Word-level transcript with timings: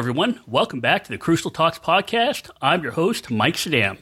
Everyone. 0.00 0.40
Welcome 0.46 0.80
back 0.80 1.04
to 1.04 1.10
the 1.10 1.18
Crucial 1.18 1.50
Talks 1.50 1.78
podcast. 1.78 2.48
I'm 2.62 2.82
your 2.82 2.92
host, 2.92 3.30
Mike 3.30 3.56
Sadam. 3.56 3.98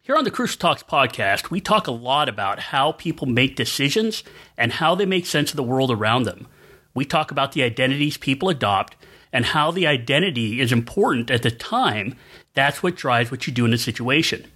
Here 0.00 0.16
on 0.16 0.24
the 0.24 0.32
Crucial 0.32 0.58
Talks 0.58 0.82
podcast, 0.82 1.48
we 1.48 1.60
talk 1.60 1.86
a 1.86 1.92
lot 1.92 2.28
about 2.28 2.58
how 2.58 2.90
people 2.90 3.28
make 3.28 3.54
decisions 3.54 4.24
and 4.58 4.72
how 4.72 4.96
they 4.96 5.06
make 5.06 5.24
sense 5.24 5.52
of 5.52 5.56
the 5.56 5.62
world 5.62 5.92
around 5.92 6.24
them. 6.24 6.48
We 6.92 7.04
talk 7.04 7.30
about 7.30 7.52
the 7.52 7.62
identities 7.62 8.16
people 8.16 8.48
adopt 8.48 8.96
and 9.32 9.44
how 9.44 9.70
the 9.70 9.86
identity 9.86 10.60
is 10.60 10.72
important 10.72 11.30
at 11.30 11.42
the 11.42 11.52
time. 11.52 12.16
That's 12.54 12.82
what 12.82 12.96
drives 12.96 13.30
what 13.30 13.46
you 13.46 13.52
do 13.52 13.64
in 13.64 13.72
a 13.72 13.78
situation. 13.78 14.50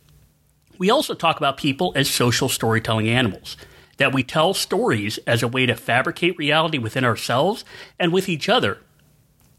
We 0.78 0.90
also 0.90 1.14
talk 1.14 1.36
about 1.36 1.58
people 1.58 1.92
as 1.94 2.10
social 2.10 2.48
storytelling 2.48 3.08
animals, 3.08 3.56
that 3.98 4.12
we 4.12 4.24
tell 4.24 4.52
stories 4.52 5.18
as 5.28 5.44
a 5.44 5.48
way 5.48 5.64
to 5.66 5.76
fabricate 5.76 6.36
reality 6.36 6.78
within 6.78 7.04
ourselves 7.04 7.64
and 8.00 8.12
with 8.12 8.28
each 8.28 8.48
other 8.48 8.80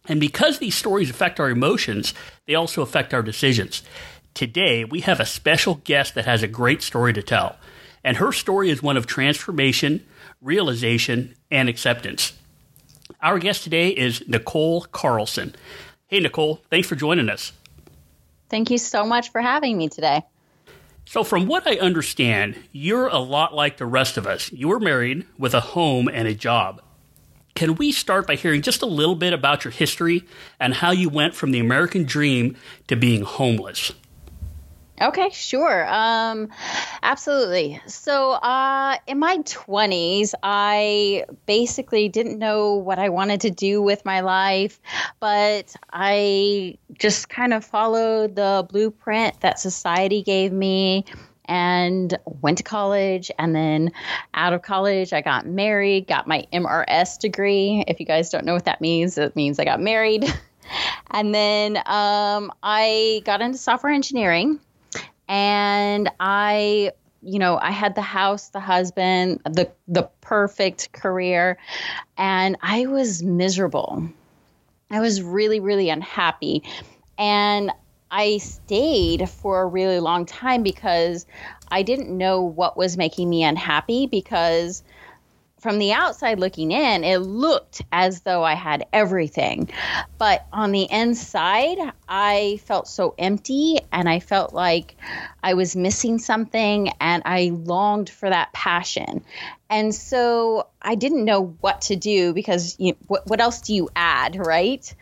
and 0.07 0.19
because 0.19 0.59
these 0.59 0.75
stories 0.75 1.09
affect 1.09 1.39
our 1.39 1.49
emotions, 1.49 2.13
they 2.45 2.55
also 2.55 2.81
affect 2.81 3.13
our 3.13 3.21
decisions. 3.21 3.83
Today, 4.33 4.83
we 4.85 5.01
have 5.01 5.19
a 5.19 5.25
special 5.25 5.81
guest 5.83 6.15
that 6.15 6.25
has 6.25 6.43
a 6.43 6.47
great 6.47 6.81
story 6.81 7.13
to 7.13 7.23
tell. 7.23 7.57
And 8.03 8.17
her 8.17 8.31
story 8.31 8.69
is 8.69 8.83
one 8.83 8.95
of 8.95 9.07
transformation, 9.07 10.05
realization, 10.41 11.35
and 11.51 11.67
acceptance. 11.67 12.33
Our 13.21 13.39
guest 13.39 13.63
today 13.63 13.89
is 13.89 14.23
Nicole 14.27 14.81
Carlson. 14.83 15.55
Hey, 16.07 16.19
Nicole, 16.19 16.61
thanks 16.69 16.87
for 16.87 16.95
joining 16.95 17.29
us. 17.29 17.51
Thank 18.49 18.69
you 18.69 18.77
so 18.77 19.05
much 19.05 19.31
for 19.31 19.41
having 19.41 19.77
me 19.77 19.89
today. 19.89 20.21
So, 21.05 21.23
from 21.23 21.47
what 21.47 21.65
I 21.65 21.77
understand, 21.77 22.57
you're 22.71 23.07
a 23.07 23.17
lot 23.17 23.53
like 23.53 23.77
the 23.77 23.85
rest 23.85 24.17
of 24.17 24.27
us. 24.27 24.51
You 24.51 24.67
were 24.67 24.79
married 24.79 25.25
with 25.37 25.53
a 25.53 25.61
home 25.61 26.07
and 26.07 26.27
a 26.27 26.35
job. 26.35 26.81
Can 27.57 27.73
we 27.73 27.91
start 27.91 28.27
by 28.27 28.35
hearing 28.35 28.61
just 28.61 28.83
a 28.83 28.85
little 28.85 29.15
bit 29.15 29.33
about 29.33 29.65
your 29.65 29.71
history 29.71 30.23
and 30.59 30.75
how 30.75 30.91
you 30.91 31.09
went 31.09 31.33
from 31.33 31.49
the 31.49 31.57
American 31.57 32.03
dream 32.03 32.55
to 32.87 32.95
being 32.95 33.23
homeless? 33.23 33.93
Okay, 35.01 35.31
sure. 35.31 35.87
Um, 35.89 36.49
absolutely. 37.01 37.81
So, 37.87 38.33
uh, 38.33 38.97
in 39.07 39.17
my 39.17 39.39
20s, 39.39 40.35
I 40.43 41.25
basically 41.47 42.09
didn't 42.09 42.37
know 42.37 42.75
what 42.75 42.99
I 42.99 43.09
wanted 43.09 43.41
to 43.41 43.49
do 43.49 43.81
with 43.81 44.05
my 44.05 44.19
life, 44.19 44.79
but 45.19 45.75
I 45.91 46.77
just 46.99 47.27
kind 47.29 47.55
of 47.55 47.65
followed 47.65 48.35
the 48.35 48.67
blueprint 48.69 49.41
that 49.41 49.59
society 49.59 50.21
gave 50.21 50.51
me 50.51 51.05
and 51.47 52.17
went 52.25 52.57
to 52.59 52.63
college. 52.63 53.31
And 53.39 53.55
then 53.55 53.91
out 54.33 54.53
of 54.53 54.61
college, 54.61 55.13
I 55.13 55.21
got 55.21 55.45
married, 55.45 56.07
got 56.07 56.27
my 56.27 56.45
MRS 56.53 57.19
degree. 57.19 57.83
If 57.87 57.99
you 57.99 58.05
guys 58.05 58.29
don't 58.29 58.45
know 58.45 58.53
what 58.53 58.65
that 58.65 58.81
means, 58.81 59.17
it 59.17 59.35
means 59.35 59.59
I 59.59 59.65
got 59.65 59.79
married. 59.79 60.25
and 61.11 61.33
then 61.33 61.77
um, 61.85 62.51
I 62.63 63.21
got 63.25 63.41
into 63.41 63.57
software 63.57 63.93
engineering 63.93 64.59
and 65.27 66.09
I 66.19 66.91
you 67.23 67.39
know 67.39 67.57
i 67.57 67.71
had 67.71 67.95
the 67.95 68.01
house 68.01 68.49
the 68.49 68.59
husband 68.59 69.41
the 69.43 69.69
the 69.87 70.03
perfect 70.21 70.91
career 70.93 71.57
and 72.17 72.55
i 72.61 72.85
was 72.85 73.23
miserable 73.23 74.07
i 74.91 74.99
was 74.99 75.21
really 75.21 75.59
really 75.59 75.89
unhappy 75.89 76.63
and 77.17 77.71
I 78.09 78.37
stayed 78.37 79.29
for 79.29 79.61
a 79.61 79.67
really 79.67 79.99
long 79.99 80.25
time 80.25 80.63
because 80.63 81.25
I 81.69 81.83
didn't 81.83 82.15
know 82.15 82.41
what 82.41 82.77
was 82.77 82.97
making 82.97 83.29
me 83.29 83.43
unhappy 83.43 84.07
because 84.07 84.83
from 85.59 85.79
the 85.79 85.91
outside 85.91 86.39
looking 86.39 86.71
in, 86.71 87.03
it 87.03 87.17
looked 87.17 87.81
as 87.91 88.21
though 88.21 88.43
I 88.43 88.53
had 88.53 88.85
everything. 88.93 89.69
But 90.17 90.45
on 90.53 90.71
the 90.71 90.87
inside, 90.89 91.77
I 92.07 92.61
felt 92.65 92.87
so 92.87 93.15
empty 93.17 93.79
and 93.91 94.07
I 94.07 94.19
felt 94.19 94.53
like 94.53 94.95
I 95.41 95.55
was 95.55 95.75
missing 95.75 96.19
something 96.19 96.89
and 97.01 97.23
I 97.25 97.51
longed 97.53 98.09
for 98.09 98.29
that 98.29 98.53
passion. 98.53 99.25
And 99.69 99.93
so 99.93 100.67
I 100.81 100.95
didn't 100.95 101.25
know 101.25 101.57
what 101.59 101.81
to 101.81 101.95
do 101.95 102.33
because 102.33 102.75
you, 102.79 102.95
what, 103.07 103.27
what 103.27 103.41
else 103.41 103.61
do 103.61 103.73
you 103.73 103.89
add, 103.95 104.37
right? 104.37 104.93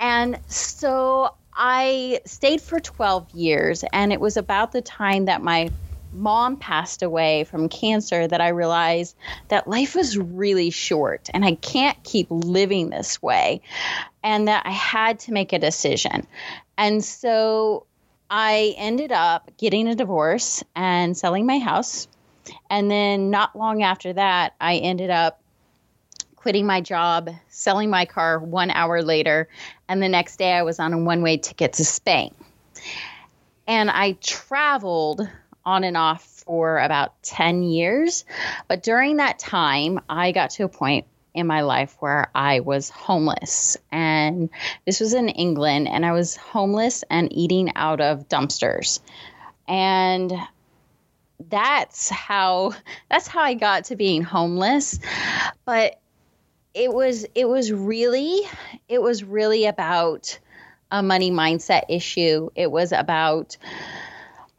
And 0.00 0.40
so 0.48 1.34
I 1.62 2.22
stayed 2.24 2.62
for 2.62 2.80
12 2.80 3.32
years, 3.34 3.84
and 3.92 4.14
it 4.14 4.20
was 4.20 4.38
about 4.38 4.72
the 4.72 4.80
time 4.80 5.26
that 5.26 5.42
my 5.42 5.70
mom 6.10 6.56
passed 6.56 7.02
away 7.02 7.44
from 7.44 7.68
cancer 7.68 8.26
that 8.26 8.40
I 8.40 8.48
realized 8.48 9.14
that 9.48 9.68
life 9.68 9.94
was 9.94 10.16
really 10.18 10.70
short 10.70 11.28
and 11.32 11.44
I 11.44 11.54
can't 11.54 12.02
keep 12.02 12.28
living 12.30 12.88
this 12.88 13.20
way, 13.22 13.60
and 14.24 14.48
that 14.48 14.64
I 14.64 14.70
had 14.70 15.20
to 15.20 15.32
make 15.32 15.52
a 15.52 15.58
decision. 15.58 16.26
And 16.78 17.04
so 17.04 17.86
I 18.30 18.74
ended 18.78 19.12
up 19.12 19.50
getting 19.58 19.86
a 19.86 19.94
divorce 19.94 20.64
and 20.74 21.14
selling 21.14 21.44
my 21.44 21.58
house. 21.58 22.08
And 22.70 22.90
then, 22.90 23.30
not 23.30 23.54
long 23.54 23.82
after 23.82 24.14
that, 24.14 24.54
I 24.58 24.76
ended 24.76 25.10
up 25.10 25.40
quitting 26.40 26.64
my 26.64 26.80
job, 26.80 27.28
selling 27.48 27.90
my 27.90 28.06
car 28.06 28.38
one 28.38 28.70
hour 28.70 29.02
later, 29.02 29.46
and 29.90 30.00
the 30.00 30.08
next 30.08 30.36
day 30.36 30.52
I 30.52 30.62
was 30.62 30.78
on 30.78 30.92
a 30.92 30.98
one 30.98 31.20
way 31.20 31.36
ticket 31.36 31.72
to 31.74 31.84
Spain. 31.84 32.32
And 33.66 33.90
I 33.90 34.12
traveled 34.12 35.28
on 35.64 35.82
and 35.82 35.96
off 35.96 36.24
for 36.46 36.78
about 36.78 37.20
10 37.24 37.64
years. 37.64 38.24
But 38.68 38.84
during 38.84 39.16
that 39.16 39.40
time, 39.40 39.98
I 40.08 40.30
got 40.30 40.50
to 40.50 40.62
a 40.62 40.68
point 40.68 41.06
in 41.34 41.48
my 41.48 41.62
life 41.62 41.96
where 41.98 42.30
I 42.36 42.60
was 42.60 42.88
homeless. 42.88 43.76
And 43.90 44.48
this 44.86 45.00
was 45.00 45.12
in 45.12 45.28
England, 45.28 45.88
and 45.88 46.06
I 46.06 46.12
was 46.12 46.36
homeless 46.36 47.02
and 47.10 47.28
eating 47.32 47.72
out 47.74 48.00
of 48.00 48.28
dumpsters. 48.28 49.00
And 49.66 50.32
that's 51.48 52.08
how 52.10 52.74
that's 53.10 53.26
how 53.26 53.40
I 53.40 53.54
got 53.54 53.86
to 53.86 53.96
being 53.96 54.22
homeless. 54.22 55.00
But 55.64 56.00
it 56.74 56.92
was 56.92 57.26
it 57.34 57.48
was 57.48 57.72
really 57.72 58.42
it 58.88 59.02
was 59.02 59.24
really 59.24 59.66
about 59.66 60.38
a 60.90 61.02
money 61.02 61.30
mindset 61.30 61.82
issue. 61.88 62.50
It 62.54 62.70
was 62.70 62.92
about 62.92 63.56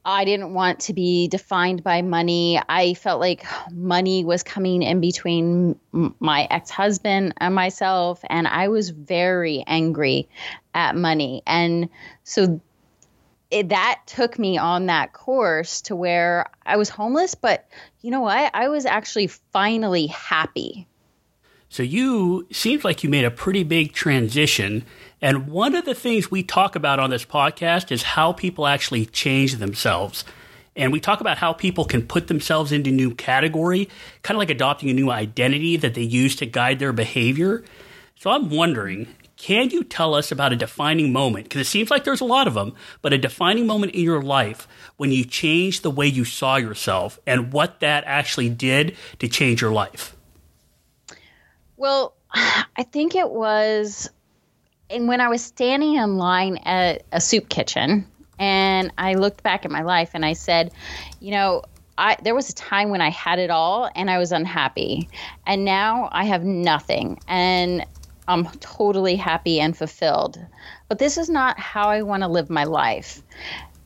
I 0.04 0.26
didn't 0.26 0.54
want 0.56 0.80
to 0.82 0.94
be 0.94 1.28
defined 1.28 1.84
by 1.84 2.02
money. 2.02 2.60
I 2.68 2.96
felt 2.96 3.20
like 3.20 3.46
money 3.72 4.26
was 4.26 4.42
coming 4.42 4.82
in 4.82 5.00
between 5.00 5.80
my 5.92 6.48
ex 6.50 6.70
husband 6.72 7.36
and 7.38 7.54
myself, 7.54 8.22
and 8.30 8.48
I 8.48 8.70
was 8.70 8.90
very 8.90 9.64
angry 9.68 10.28
at 10.74 10.96
money. 10.96 11.44
And 11.46 11.90
so 12.24 12.60
it, 13.52 13.70
that 13.70 14.02
took 14.08 14.40
me 14.40 14.58
on 14.58 14.88
that 14.88 15.14
course 15.14 15.82
to 15.82 15.96
where 15.96 16.50
I 16.66 16.78
was 16.78 16.90
homeless, 16.90 17.36
but 17.36 17.68
you 18.02 18.10
know 18.10 18.22
what? 18.22 18.50
I 18.56 18.70
was 18.70 18.86
actually 18.86 19.28
finally 19.28 20.08
happy 20.08 20.88
so 21.72 21.84
you 21.84 22.48
seems 22.52 22.84
like 22.84 23.02
you 23.02 23.10
made 23.10 23.24
a 23.24 23.32
pretty 23.32 23.64
big 23.64 23.94
transition. 23.94 24.84
And 25.22 25.48
one 25.48 25.74
of 25.74 25.86
the 25.86 25.96
things 25.96 26.30
we 26.30 26.44
talk 26.44 26.76
about 26.76 27.00
on 27.00 27.12
this 27.12 27.24
podcast 27.24 27.94
is 27.94 28.04
how 28.04 28.34
people 28.34 28.68
actually 28.68 29.06
change 29.06 29.56
themselves. 29.56 30.26
And 30.76 30.92
we 30.92 31.00
talk 31.00 31.22
about 31.22 31.38
how 31.38 31.54
people 31.54 31.86
can 31.86 32.06
put 32.06 32.28
themselves 32.28 32.74
into 32.74 32.92
new 32.92 33.16
category, 33.16 33.88
kind 34.22 34.36
of 34.36 34.40
like 34.40 34.50
adopting 34.50 34.90
a 34.90 34.94
new 34.94 35.10
identity 35.10 35.78
that 35.78 35.94
they 35.94 36.02
use 36.02 36.36
to 36.36 36.46
guide 36.46 36.80
their 36.80 36.92
behavior. 36.92 37.64
So 38.18 38.32
I'm 38.32 38.50
wondering, 38.50 39.08
can 39.38 39.70
you 39.70 39.86
tell 39.86 40.14
us 40.14 40.30
about 40.30 40.52
a 40.52 40.58
defining 40.58 41.14
moment? 41.14 41.46
Because 41.46 41.62
it 41.62 41.70
seems 41.70 41.90
like 41.90 42.04
there's 42.04 42.20
a 42.20 42.26
lot 42.26 42.48
of 42.48 42.54
them, 42.54 42.76
but 43.02 43.14
a 43.14 43.18
defining 43.18 43.66
moment 43.66 43.94
in 43.94 44.02
your 44.02 44.22
life 44.22 44.68
when 44.98 45.14
you 45.14 45.24
changed 45.24 45.84
the 45.84 45.90
way 45.90 46.08
you 46.08 46.26
saw 46.26 46.58
yourself 46.58 47.18
and 47.26 47.54
what 47.54 47.80
that 47.80 48.04
actually 48.06 48.50
did 48.50 48.98
to 49.20 49.30
change 49.30 49.62
your 49.62 49.72
life. 49.72 50.18
Well, 51.82 52.14
I 52.34 52.84
think 52.84 53.16
it 53.16 53.30
was 53.30 54.10
and 54.92 55.08
when 55.08 55.20
I 55.20 55.30
was 55.30 55.42
standing 55.42 55.96
in 55.96 56.18
line 56.18 56.58
at 56.58 57.04
a 57.12 57.20
soup 57.20 57.50
kitchen 57.50 58.06
and 58.38 58.92
I 58.98 59.16
looked 59.16 59.42
back 59.42 59.66
at 59.66 59.72
my 59.72 59.82
life 59.82 60.12
and 60.14 60.24
I 60.24 60.34
said, 60.34 60.74
you 61.20 61.32
know, 61.32 61.64
I, 61.98 62.18
there 62.22 62.36
was 62.36 62.50
a 62.50 62.54
time 62.54 62.90
when 62.90 63.02
I 63.02 63.10
had 63.10 63.40
it 63.40 63.50
all 63.50 63.90
and 63.96 64.12
I 64.12 64.20
was 64.20 64.32
unhappy. 64.32 65.10
And 65.48 65.66
now 65.66 66.10
I 66.12 66.26
have 66.26 66.44
nothing 66.44 67.20
and 67.28 67.86
I'm 68.28 68.46
totally 68.60 69.16
happy 69.16 69.60
and 69.60 69.76
fulfilled. 69.76 70.38
But 70.88 71.00
this 71.00 71.18
is 71.18 71.30
not 71.30 71.60
how 71.60 71.90
I 71.90 72.04
want 72.04 72.22
to 72.22 72.28
live 72.28 72.50
my 72.50 72.66
life. 72.66 73.24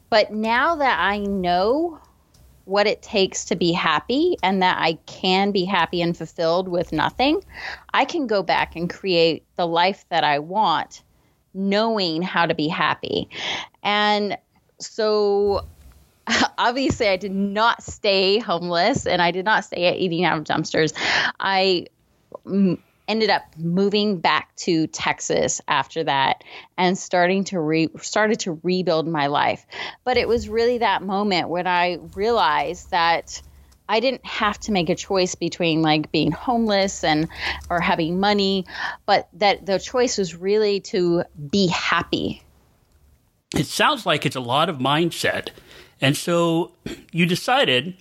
But 0.09 0.33
now 0.33 0.75
that 0.75 0.99
I 0.99 1.19
know 1.19 1.99
what 2.65 2.87
it 2.87 3.01
takes 3.01 3.45
to 3.45 3.55
be 3.55 3.71
happy 3.71 4.35
and 4.43 4.61
that 4.61 4.77
I 4.79 4.93
can 5.05 5.51
be 5.51 5.65
happy 5.65 6.01
and 6.01 6.17
fulfilled 6.17 6.67
with 6.67 6.91
nothing, 6.91 7.43
I 7.93 8.05
can 8.05 8.27
go 8.27 8.43
back 8.43 8.75
and 8.75 8.89
create 8.89 9.43
the 9.55 9.67
life 9.67 10.05
that 10.09 10.23
I 10.23 10.39
want, 10.39 11.03
knowing 11.53 12.21
how 12.21 12.45
to 12.45 12.55
be 12.55 12.67
happy. 12.67 13.29
And 13.83 14.37
so 14.79 15.65
obviously 16.57 17.07
I 17.07 17.17
did 17.17 17.33
not 17.33 17.83
stay 17.83 18.39
homeless 18.39 19.05
and 19.05 19.21
I 19.21 19.31
did 19.31 19.45
not 19.45 19.63
stay 19.63 19.85
at 19.85 19.97
eating 19.97 20.25
out 20.25 20.37
of 20.37 20.43
dumpsters. 20.43 20.93
I 21.39 21.85
mm, 22.45 22.79
ended 23.07 23.29
up 23.29 23.43
moving 23.57 24.17
back 24.19 24.55
to 24.55 24.87
Texas 24.87 25.61
after 25.67 26.03
that 26.03 26.43
and 26.77 26.97
starting 26.97 27.43
to 27.45 27.59
re- 27.59 27.89
started 28.01 28.39
to 28.41 28.59
rebuild 28.63 29.07
my 29.07 29.27
life. 29.27 29.65
But 30.03 30.17
it 30.17 30.27
was 30.27 30.49
really 30.49 30.79
that 30.79 31.03
moment 31.03 31.49
when 31.49 31.67
I 31.67 31.99
realized 32.15 32.91
that 32.91 33.41
I 33.87 33.99
didn't 33.99 34.25
have 34.25 34.59
to 34.61 34.71
make 34.71 34.89
a 34.89 34.95
choice 34.95 35.35
between 35.35 35.81
like 35.81 36.11
being 36.11 36.31
homeless 36.31 37.03
and 37.03 37.27
or 37.69 37.79
having 37.79 38.19
money, 38.19 38.65
but 39.05 39.27
that 39.33 39.65
the 39.65 39.77
choice 39.77 40.17
was 40.17 40.35
really 40.35 40.79
to 40.81 41.23
be 41.51 41.67
happy. 41.67 42.41
It 43.55 43.67
sounds 43.67 44.05
like 44.05 44.25
it's 44.25 44.35
a 44.35 44.41
lot 44.41 44.69
of 44.69 44.77
mindset. 44.79 45.49
And 46.01 46.17
so 46.17 46.71
you 47.11 47.25
decided, 47.25 47.95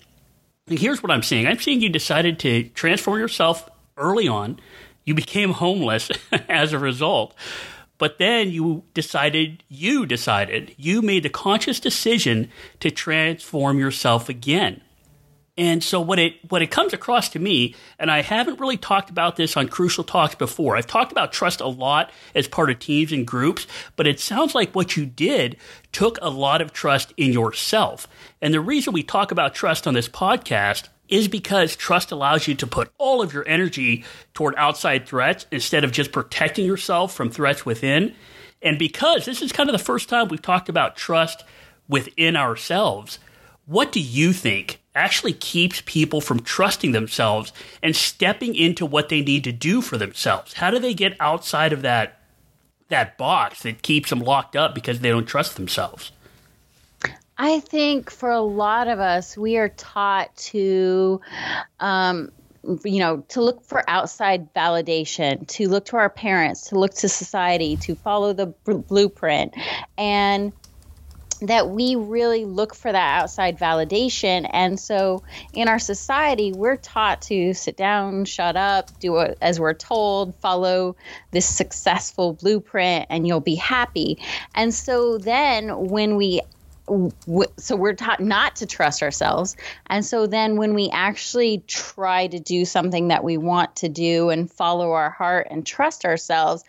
here's 0.67 1.03
what 1.03 1.13
I'm 1.13 1.23
seeing. 1.23 1.47
I'm 1.47 1.59
seeing 1.59 1.81
you 1.81 1.91
decided 1.91 2.39
to 2.41 2.65
transform 2.71 3.19
yourself 3.19 3.69
early 3.97 4.27
on. 4.27 4.59
You 5.05 5.15
became 5.15 5.53
homeless 5.53 6.11
as 6.49 6.73
a 6.73 6.79
result. 6.79 7.35
But 7.99 8.19
then 8.19 8.51
you 8.51 8.85
decided, 8.93 9.63
you 9.69 10.05
decided, 10.05 10.75
you 10.77 11.01
made 11.01 11.23
the 11.23 11.29
conscious 11.29 11.79
decision 11.79 12.51
to 12.81 12.91
transform 12.91 13.79
yourself 13.79 14.29
again. 14.29 14.81
And 15.57 15.85
so 15.85 16.01
what 16.01 16.19
it 16.19 16.35
what 16.51 16.63
it 16.63 16.73
comes 16.73 16.93
across 16.93 17.29
to 17.31 17.39
me, 17.39 17.77
and 17.97 18.11
I 18.11 18.23
haven't 18.23 18.59
really 18.59 18.77
talked 18.77 19.09
about 19.09 19.37
this 19.37 19.57
on 19.57 19.69
Crucial 19.69 20.03
Talks 20.03 20.35
before. 20.35 20.77
I've 20.77 20.89
talked 20.89 21.13
about 21.13 21.33
trust 21.33 21.61
a 21.61 21.69
lot 21.69 22.11
as 22.35 22.49
part 22.49 22.71
of 22.71 22.81
teams 22.81 23.13
and 23.13 23.25
groups, 23.25 23.69
but 23.95 24.09
it 24.09 24.19
sounds 24.19 24.57
like 24.57 24.75
what 24.75 24.97
you 24.97 25.07
did 25.07 25.57
took 25.93 26.19
a 26.21 26.29
lot 26.29 26.61
of 26.61 26.73
trust 26.73 27.15
in 27.17 27.33
yourself. 27.33 28.09
And 28.43 28.53
the 28.53 28.61
reason 28.61 28.93
we 28.93 29.05
talk 29.05 29.31
about 29.31 29.55
trust 29.55 29.87
on 29.87 29.95
this 29.95 30.09
podcast 30.09 30.89
is 31.09 31.29
because 31.29 31.77
trust 31.77 32.11
allows 32.11 32.49
you 32.49 32.55
to 32.55 32.67
put 32.67 32.91
all 32.99 33.23
of 33.23 33.33
your 33.33 33.47
energy 33.47 34.05
toward 34.33 34.55
outside 34.57 35.07
threats 35.07 35.47
instead 35.51 35.85
of 35.85 35.93
just 35.93 36.13
protecting 36.13 36.65
yourself 36.67 37.15
from 37.15 37.31
threats 37.31 37.67
within. 37.67 38.15
And 38.63 38.79
because 38.79 39.25
this 39.25 39.43
is 39.43 39.53
kind 39.53 39.69
of 39.69 39.75
the 39.75 39.85
first 39.85 40.09
time 40.09 40.29
we've 40.29 40.41
talked 40.41 40.69
about 40.69 40.97
trust 40.97 41.45
within 41.89 42.37
ourselves, 42.37 43.19
what 43.67 43.93
do 43.93 44.01
you 44.01 44.33
think 44.33 44.81
actually 44.95 45.33
keeps 45.33 45.83
people 45.85 46.21
from 46.21 46.41
trusting 46.41 46.93
themselves 46.93 47.53
and 47.83 47.95
stepping 47.97 48.55
into 48.55 48.87
what 48.87 49.09
they 49.09 49.21
need 49.21 49.45
to 49.45 49.53
do 49.53 49.83
for 49.83 49.99
themselves? 49.99 50.55
How 50.55 50.71
do 50.71 50.79
they 50.79 50.95
get 50.95 51.17
outside 51.21 51.73
of 51.73 51.83
that 51.83 52.21
that 52.89 53.17
box 53.17 53.63
that 53.63 53.83
keeps 53.83 54.11
them 54.11 54.21
locked 54.21 54.55
up 54.55 54.75
because 54.75 55.01
they 55.01 55.09
don't 55.09 55.27
trust 55.27 55.57
themselves? 55.57 56.13
I 57.37 57.61
think 57.61 58.11
for 58.11 58.31
a 58.31 58.41
lot 58.41 58.89
of 58.89 59.01
us, 59.01 59.37
we 59.37 59.57
are 59.57 59.71
taught 59.71 60.35
to, 60.37 61.21
um, 61.81 62.31
you 62.85 63.01
know, 63.01 63.25
to 63.29 63.41
look 63.41 63.63
for 63.65 63.83
outside 63.89 64.55
validation, 64.55 65.47
to 65.49 65.69
look 65.69 65.87
to 65.87 65.97
our 65.97 66.09
parents, 66.09 66.69
to 66.69 66.79
look 66.79 66.95
to 66.95 67.09
society, 67.09 67.77
to 67.79 67.95
follow 67.97 68.33
the 68.33 68.47
b- 68.47 68.75
blueprint. 68.75 69.55
And 69.99 70.53
that 71.41 71.69
we 71.69 71.97
really 71.97 72.45
look 72.45 72.75
for 72.75 72.91
that 72.91 73.23
outside 73.23 73.59
validation. 73.59 74.49
And 74.53 74.79
so 74.79 75.23
in 75.53 75.69
our 75.69 75.79
society, 75.79 76.53
we're 76.53 76.77
taught 76.77 77.23
to 77.23 77.53
sit 77.55 77.77
down, 77.77 78.25
shut 78.25 78.57
up, 78.57 78.99
do 79.01 79.19
as 79.19 79.61
we're 79.61 79.75
told, 79.75 80.35
follow 80.37 80.97
this 81.33 81.47
successful 81.47 82.35
blueprint, 82.35 83.07
and 83.11 83.27
you'll 83.27 83.41
be 83.41 83.57
happy. 83.57 84.19
And 84.55 84.73
so 84.73 85.19
then 85.19 85.89
when 85.89 86.17
we 86.17 86.41
so 86.87 87.77
we're 87.77 87.95
taught 87.95 88.21
not 88.21 88.57
to 88.57 88.67
trust 88.67 89.03
ourselves. 89.03 89.57
And 89.87 90.05
so 90.05 90.27
then 90.27 90.57
when 90.57 90.75
we 90.75 90.91
actually 90.93 91.65
try 91.67 92.27
to 92.27 92.39
do 92.39 92.65
something 92.65 93.09
that 93.09 93.25
we 93.25 93.39
want 93.39 93.77
to 93.77 93.89
do 93.89 94.29
and 94.29 94.51
follow 94.51 94.93
our 94.93 95.11
heart 95.11 95.49
and 95.51 95.65
trust 95.65 96.05
ourselves 96.05 96.63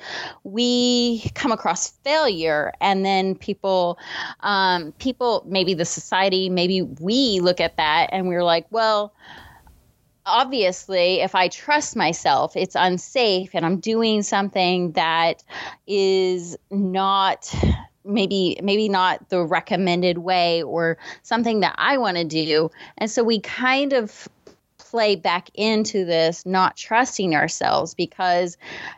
we 0.43 1.29
come 1.35 1.51
across 1.51 1.89
failure. 1.89 2.71
And 2.79 3.05
then 3.05 3.35
people 3.35 3.99
um, 4.39 4.93
people 4.93 5.43
maybe 5.47 5.73
the 5.73 5.85
society 5.85 6.49
maybe 6.49 6.81
we 6.81 7.39
look 7.41 7.59
at 7.59 7.77
that 7.77 8.09
and 8.11 8.27
we're 8.27 8.43
like 8.43 8.67
well 8.71 9.13
obviously, 10.27 11.21
if 11.21 11.35
I 11.35 11.49
trust 11.49 11.95
myself, 11.95 12.55
it's 12.55 12.75
unsafe 12.75 13.51
and 13.53 13.63
I'm 13.63 13.79
doing 13.79 14.23
something 14.23 14.93
that 14.93 15.43
is 15.85 16.57
not 16.71 17.53
maybe 18.05 18.59
maybe 18.61 18.89
not 18.89 19.29
the 19.29 19.43
recommended 19.43 20.17
way 20.17 20.63
or 20.63 20.97
something 21.23 21.61
that 21.61 21.75
I 21.77 21.97
want 21.97 22.17
to 22.17 22.23
do. 22.23 22.71
And 22.97 23.09
so 23.09 23.23
we 23.23 23.39
kind 23.39 23.93
of 23.93 24.27
play 24.77 25.15
back 25.15 25.49
into 25.55 26.05
this 26.05 26.45
not 26.45 26.77
trusting 26.77 27.35
ourselves 27.35 27.93
because 27.93 28.57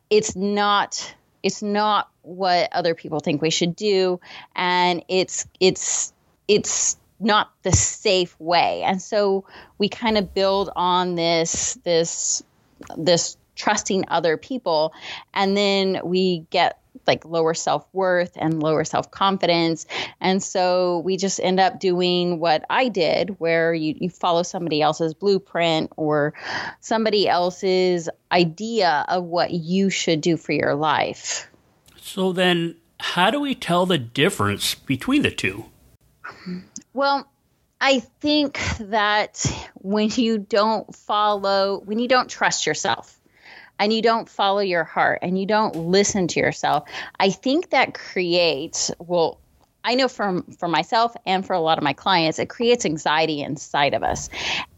it's 0.09 0.35
not 0.35 1.15
it's 1.43 1.61
not 1.61 2.09
what 2.23 2.69
other 2.73 2.93
people 2.93 3.19
think 3.19 3.41
we 3.41 3.49
should 3.49 3.75
do 3.75 4.19
and 4.55 5.03
it's 5.07 5.47
it's 5.59 6.13
it's 6.47 6.97
not 7.19 7.51
the 7.63 7.71
safe 7.71 8.39
way. 8.39 8.83
And 8.83 9.01
so 9.01 9.45
we 9.77 9.89
kind 9.89 10.17
of 10.17 10.33
build 10.33 10.69
on 10.75 11.15
this 11.15 11.77
this 11.83 12.43
this 12.95 13.37
trusting 13.55 14.05
other 14.09 14.37
people 14.37 14.93
and 15.33 15.57
then 15.57 15.99
we 16.03 16.45
get 16.51 16.79
like 17.07 17.25
lower 17.25 17.53
self 17.53 17.87
worth 17.93 18.33
and 18.35 18.61
lower 18.61 18.83
self 18.83 19.11
confidence. 19.11 19.85
And 20.19 20.41
so 20.41 20.99
we 20.99 21.17
just 21.17 21.39
end 21.39 21.59
up 21.59 21.79
doing 21.79 22.39
what 22.39 22.65
I 22.69 22.89
did, 22.89 23.39
where 23.39 23.73
you, 23.73 23.95
you 23.99 24.09
follow 24.09 24.43
somebody 24.43 24.81
else's 24.81 25.13
blueprint 25.13 25.91
or 25.95 26.33
somebody 26.79 27.27
else's 27.27 28.09
idea 28.31 29.05
of 29.07 29.23
what 29.23 29.51
you 29.51 29.89
should 29.89 30.21
do 30.21 30.37
for 30.37 30.51
your 30.51 30.75
life. 30.75 31.49
So 31.99 32.33
then, 32.33 32.75
how 32.99 33.31
do 33.31 33.39
we 33.39 33.55
tell 33.55 33.85
the 33.85 33.97
difference 33.97 34.75
between 34.75 35.21
the 35.21 35.31
two? 35.31 35.65
Well, 36.93 37.27
I 37.79 37.99
think 37.99 38.59
that 38.79 39.45
when 39.75 40.09
you 40.09 40.39
don't 40.39 40.93
follow, 40.95 41.79
when 41.79 41.99
you 41.99 42.07
don't 42.07 42.29
trust 42.29 42.65
yourself, 42.65 43.17
and 43.79 43.93
you 43.93 44.01
don't 44.01 44.29
follow 44.29 44.59
your 44.59 44.83
heart 44.83 45.19
and 45.21 45.39
you 45.39 45.45
don't 45.45 45.75
listen 45.75 46.27
to 46.29 46.39
yourself, 46.39 46.87
I 47.19 47.29
think 47.29 47.69
that 47.69 47.93
creates, 47.93 48.91
well, 48.99 49.39
I 49.83 49.95
know 49.95 50.07
from 50.07 50.43
for 50.59 50.67
myself 50.67 51.15
and 51.25 51.45
for 51.45 51.53
a 51.53 51.61
lot 51.61 51.77
of 51.77 51.83
my 51.83 51.93
clients, 51.93 52.39
it 52.39 52.49
creates 52.49 52.85
anxiety 52.85 53.41
inside 53.41 53.93
of 53.93 54.03
us. 54.03 54.29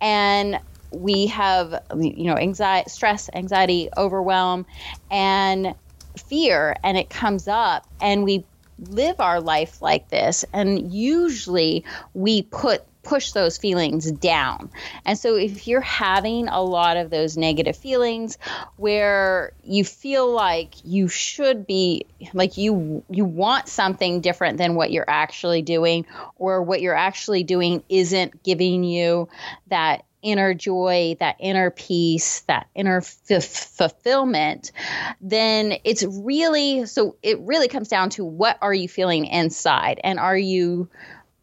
And 0.01 0.59
we 0.91 1.27
have 1.27 1.79
you 1.99 2.25
know 2.25 2.35
anxiety 2.35 2.89
stress 2.89 3.29
anxiety 3.35 3.89
overwhelm 3.97 4.65
and 5.11 5.75
fear 6.17 6.75
and 6.83 6.97
it 6.97 7.09
comes 7.09 7.47
up 7.47 7.87
and 8.01 8.23
we 8.23 8.45
live 8.79 9.15
our 9.19 9.39
life 9.39 9.81
like 9.81 10.09
this 10.09 10.43
and 10.53 10.91
usually 10.91 11.85
we 12.13 12.41
put 12.41 12.83
push 13.09 13.31
those 13.31 13.57
feelings 13.57 14.11
down. 14.11 14.69
And 15.03 15.17
so 15.17 15.35
if 15.35 15.67
you're 15.67 15.81
having 15.81 16.47
a 16.47 16.61
lot 16.61 16.95
of 16.95 17.09
those 17.09 17.37
negative 17.37 17.75
feelings 17.75 18.37
where 18.75 19.51
you 19.63 19.83
feel 19.83 20.31
like 20.31 20.75
you 20.83 21.07
should 21.07 21.65
be 21.65 22.05
like 22.33 22.57
you 22.57 23.03
you 23.09 23.25
want 23.25 23.67
something 23.67 24.21
different 24.21 24.59
than 24.59 24.75
what 24.75 24.91
you're 24.91 25.09
actually 25.09 25.63
doing 25.63 26.05
or 26.35 26.61
what 26.61 26.81
you're 26.81 26.95
actually 26.95 27.43
doing 27.43 27.81
isn't 27.89 28.43
giving 28.43 28.83
you 28.83 29.27
that 29.69 30.05
inner 30.21 30.53
joy, 30.53 31.15
that 31.19 31.37
inner 31.39 31.71
peace, 31.71 32.41
that 32.41 32.67
inner 32.75 32.97
f- 32.97 33.43
fulfillment, 33.43 34.71
then 35.19 35.73
it's 35.83 36.03
really 36.03 36.85
so 36.85 37.15
it 37.23 37.39
really 37.39 37.69
comes 37.69 37.87
down 37.87 38.11
to 38.11 38.23
what 38.23 38.59
are 38.61 38.73
you 38.73 38.87
feeling 38.87 39.25
inside 39.25 39.99
and 40.03 40.19
are 40.19 40.37
you 40.37 40.87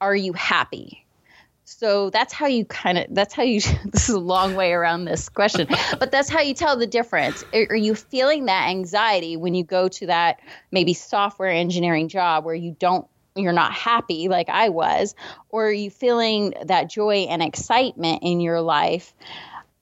are 0.01 0.15
you 0.15 0.33
happy? 0.33 1.06
So 1.69 2.11
that's 2.11 2.33
how 2.33 2.47
you 2.47 2.65
kind 2.65 2.97
of 2.97 3.07
that's 3.11 3.35
how 3.35 3.43
you 3.43 3.61
this 3.87 4.09
is 4.09 4.15
a 4.15 4.21
long 4.21 4.55
way 4.55 4.73
around 4.73 5.05
this 5.05 5.29
question 5.29 5.67
but 5.99 6.13
that's 6.13 6.29
how 6.29 6.41
you 6.41 6.55
tell 6.55 6.77
the 6.77 6.87
difference. 6.87 7.45
Are 7.53 7.77
you 7.77 7.95
feeling 7.95 8.47
that 8.47 8.69
anxiety 8.69 9.37
when 9.37 9.55
you 9.55 9.65
go 9.65 9.89
to 9.89 10.07
that 10.07 10.39
maybe 10.71 10.95
software 10.95 11.51
engineering 11.51 12.09
job 12.09 12.45
where 12.45 12.55
you 12.55 12.77
don't 12.79 13.07
you're 13.35 13.53
not 13.53 13.73
happy 13.73 14.29
like 14.29 14.49
i 14.49 14.69
was? 14.69 15.15
Or 15.49 15.67
are 15.67 15.73
you 15.73 15.91
feeling 15.91 16.55
that 16.67 16.89
joy 16.89 17.27
and 17.29 17.43
excitement 17.43 18.23
in 18.23 18.41
your 18.41 18.61
life 18.61 19.13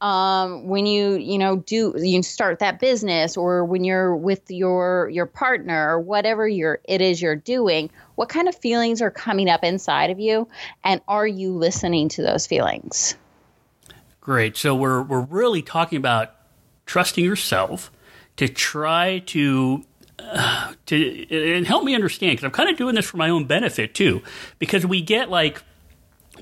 um, 0.04 0.68
when 0.68 0.84
you 0.84 1.14
you 1.14 1.38
know 1.38 1.56
do 1.56 1.94
you 1.96 2.22
start 2.22 2.58
that 2.58 2.78
business 2.78 3.38
or 3.38 3.64
when 3.64 3.84
you're 3.84 4.14
with 4.14 4.50
your 4.50 5.08
your 5.08 5.24
partner 5.24 5.92
or 5.92 5.98
whatever 5.98 6.46
you're 6.46 6.78
it 6.84 7.00
is 7.00 7.22
you're 7.22 7.34
doing 7.34 7.88
what 8.14 8.28
kind 8.28 8.46
of 8.46 8.54
feelings 8.54 9.00
are 9.00 9.10
coming 9.10 9.48
up 9.48 9.64
inside 9.64 10.10
of 10.10 10.20
you? 10.20 10.46
And 10.84 11.00
are 11.08 11.26
you 11.26 11.52
listening 11.52 12.10
to 12.10 12.22
those 12.22 12.46
feelings? 12.46 13.16
Great. 14.20 14.58
So 14.58 14.74
we're 14.74 15.00
we're 15.00 15.24
really 15.24 15.62
talking 15.62 15.96
about 15.96 16.34
trusting 16.84 17.24
yourself 17.24 17.90
to 18.36 18.46
try 18.46 19.20
to 19.20 19.84
to 20.86 21.56
and 21.56 21.66
help 21.66 21.82
me 21.82 21.94
understand 21.94 22.32
because 22.32 22.44
I'm 22.44 22.50
kind 22.50 22.68
of 22.68 22.76
doing 22.76 22.94
this 22.94 23.06
for 23.06 23.16
my 23.16 23.30
own 23.30 23.46
benefit 23.46 23.94
too 23.94 24.22
because 24.58 24.84
we 24.84 25.00
get 25.00 25.30
like 25.30 25.62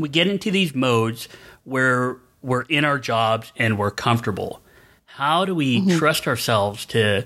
we 0.00 0.08
get 0.08 0.26
into 0.26 0.50
these 0.50 0.74
modes 0.74 1.28
where 1.62 2.16
we're 2.42 2.62
in 2.62 2.84
our 2.84 2.98
jobs 2.98 3.52
and 3.56 3.78
we're 3.78 3.90
comfortable. 3.90 4.60
How 5.04 5.44
do 5.44 5.54
we 5.54 5.80
mm-hmm. 5.80 5.98
trust 5.98 6.26
ourselves 6.26 6.84
to? 6.86 7.24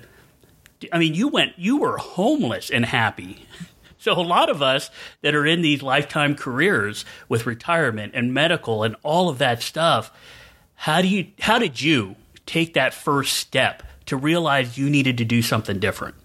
I 0.91 0.99
mean, 0.99 1.13
you 1.13 1.27
went, 1.27 1.53
you 1.57 1.77
were 1.77 1.97
homeless 1.97 2.69
and 2.69 2.85
happy. 2.85 3.45
So 3.99 4.13
a 4.13 4.21
lot 4.21 4.49
of 4.49 4.61
us 4.61 4.89
that 5.21 5.35
are 5.35 5.45
in 5.45 5.63
these 5.63 5.81
lifetime 5.81 6.35
careers 6.35 7.03
with 7.27 7.45
retirement 7.47 8.13
and 8.15 8.33
medical 8.33 8.83
and 8.83 8.95
all 9.03 9.27
of 9.27 9.39
that 9.39 9.61
stuff, 9.61 10.11
how 10.75 11.01
do 11.01 11.09
you, 11.09 11.27
how 11.39 11.57
did 11.57 11.81
you 11.81 12.15
take 12.45 12.75
that 12.75 12.93
first 12.93 13.33
step 13.33 13.83
to 14.05 14.15
realize 14.15 14.77
you 14.77 14.89
needed 14.89 15.17
to 15.17 15.25
do 15.25 15.41
something 15.41 15.79
different? 15.79 16.15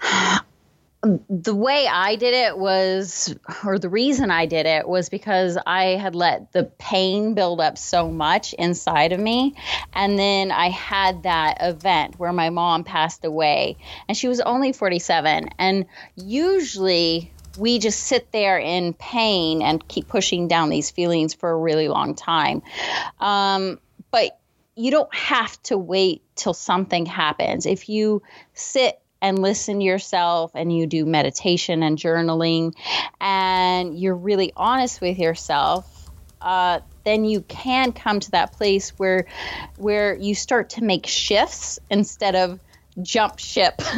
the 1.02 1.54
way 1.54 1.86
I 1.90 2.16
did 2.16 2.34
it 2.34 2.58
was, 2.58 3.34
or 3.64 3.78
the 3.78 3.88
reason 3.88 4.30
I 4.30 4.44
did 4.44 4.66
it 4.66 4.86
was 4.86 5.08
because 5.08 5.56
I 5.66 5.96
had 5.96 6.14
let 6.14 6.52
the 6.52 6.64
pain 6.64 7.32
build 7.32 7.60
up 7.60 7.78
so 7.78 8.10
much 8.10 8.52
inside 8.52 9.12
of 9.12 9.20
me. 9.20 9.54
And 9.94 10.18
then 10.18 10.52
I 10.52 10.68
had 10.68 11.22
that 11.22 11.58
event 11.60 12.18
where 12.18 12.32
my 12.32 12.50
mom 12.50 12.84
passed 12.84 13.24
away, 13.24 13.78
and 14.08 14.16
she 14.16 14.28
was 14.28 14.40
only 14.40 14.72
47. 14.72 15.48
And 15.58 15.86
usually, 16.16 17.32
we 17.58 17.78
just 17.78 18.00
sit 18.00 18.30
there 18.30 18.58
in 18.58 18.92
pain 18.92 19.62
and 19.62 19.86
keep 19.88 20.06
pushing 20.06 20.48
down 20.48 20.68
these 20.68 20.90
feelings 20.90 21.32
for 21.32 21.50
a 21.50 21.56
really 21.56 21.88
long 21.88 22.14
time. 22.14 22.62
Um, 23.18 23.80
but 24.10 24.38
you 24.76 24.90
don't 24.90 25.14
have 25.14 25.60
to 25.64 25.78
wait 25.78 26.22
till 26.36 26.54
something 26.54 27.06
happens. 27.06 27.64
If 27.64 27.88
you 27.88 28.22
sit 28.52 29.00
and 29.22 29.38
listen 29.38 29.78
to 29.78 29.84
yourself 29.84 30.52
and 30.54 30.74
you 30.74 30.86
do 30.86 31.04
meditation 31.04 31.82
and 31.82 31.98
journaling 31.98 32.74
and 33.20 33.98
you're 33.98 34.16
really 34.16 34.52
honest 34.56 35.00
with 35.00 35.18
yourself 35.18 36.10
uh, 36.40 36.80
then 37.04 37.24
you 37.24 37.42
can 37.42 37.92
come 37.92 38.20
to 38.20 38.30
that 38.30 38.52
place 38.52 38.90
where 38.98 39.26
where 39.76 40.16
you 40.16 40.34
start 40.34 40.70
to 40.70 40.82
make 40.82 41.06
shifts 41.06 41.78
instead 41.90 42.34
of 42.34 42.58
jump 43.02 43.38
ship. 43.38 43.80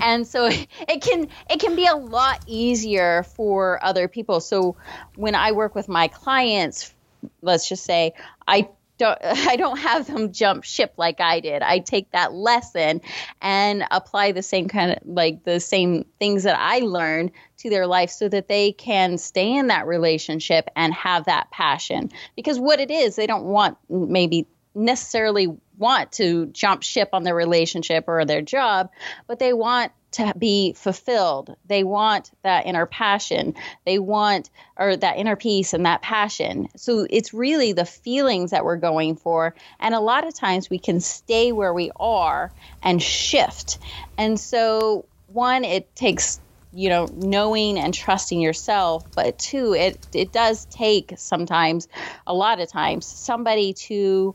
And 0.00 0.26
so 0.26 0.46
it 0.46 1.00
can 1.00 1.28
it 1.48 1.60
can 1.60 1.76
be 1.76 1.86
a 1.86 1.96
lot 1.96 2.42
easier 2.46 3.22
for 3.22 3.82
other 3.82 4.06
people. 4.06 4.40
So 4.40 4.76
when 5.16 5.34
i 5.34 5.52
work 5.52 5.74
with 5.74 5.88
my 5.88 6.08
clients 6.08 6.92
let's 7.40 7.68
just 7.68 7.84
say 7.84 8.12
i 8.46 8.68
don't 8.98 9.18
I 9.22 9.56
don't 9.56 9.78
have 9.78 10.06
them 10.06 10.32
jump 10.32 10.64
ship 10.64 10.94
like 10.96 11.20
I 11.20 11.40
did. 11.40 11.62
I 11.62 11.78
take 11.80 12.10
that 12.12 12.32
lesson 12.32 13.00
and 13.40 13.84
apply 13.90 14.32
the 14.32 14.42
same 14.42 14.68
kind 14.68 14.92
of 14.92 14.98
like 15.04 15.44
the 15.44 15.60
same 15.60 16.04
things 16.18 16.44
that 16.44 16.58
I 16.58 16.80
learned 16.80 17.32
to 17.58 17.70
their 17.70 17.86
life 17.86 18.10
so 18.10 18.28
that 18.28 18.48
they 18.48 18.72
can 18.72 19.18
stay 19.18 19.56
in 19.56 19.68
that 19.68 19.86
relationship 19.86 20.68
and 20.76 20.92
have 20.94 21.26
that 21.26 21.50
passion. 21.50 22.10
Because 22.36 22.58
what 22.58 22.80
it 22.80 22.90
is, 22.90 23.16
they 23.16 23.26
don't 23.26 23.44
want 23.44 23.78
maybe 23.88 24.46
necessarily 24.74 25.48
want 25.78 26.12
to 26.12 26.46
jump 26.46 26.82
ship 26.82 27.10
on 27.12 27.22
their 27.22 27.34
relationship 27.34 28.04
or 28.08 28.24
their 28.24 28.42
job, 28.42 28.90
but 29.26 29.38
they 29.38 29.52
want 29.52 29.92
to 30.14 30.32
be 30.36 30.72
fulfilled. 30.74 31.56
They 31.66 31.84
want 31.84 32.30
that 32.42 32.66
inner 32.66 32.86
passion. 32.86 33.54
They 33.84 33.98
want 33.98 34.50
or 34.76 34.96
that 34.96 35.18
inner 35.18 35.36
peace 35.36 35.72
and 35.72 35.86
that 35.86 36.02
passion. 36.02 36.68
So 36.76 37.06
it's 37.10 37.34
really 37.34 37.72
the 37.72 37.84
feelings 37.84 38.52
that 38.52 38.64
we're 38.64 38.76
going 38.76 39.16
for. 39.16 39.54
And 39.80 39.94
a 39.94 40.00
lot 40.00 40.26
of 40.26 40.34
times 40.34 40.70
we 40.70 40.78
can 40.78 41.00
stay 41.00 41.52
where 41.52 41.74
we 41.74 41.90
are 41.96 42.52
and 42.82 43.02
shift. 43.02 43.78
And 44.16 44.38
so 44.38 45.04
one 45.28 45.64
it 45.64 45.94
takes 45.96 46.40
you 46.72 46.88
know 46.88 47.06
knowing 47.14 47.78
and 47.78 47.94
trusting 47.94 48.40
yourself 48.40 49.04
but 49.14 49.38
two 49.38 49.74
it 49.74 50.06
it 50.12 50.32
does 50.32 50.64
take 50.66 51.14
sometimes 51.16 51.86
a 52.26 52.34
lot 52.34 52.60
of 52.60 52.68
times 52.68 53.06
somebody 53.06 53.72
to 53.72 54.34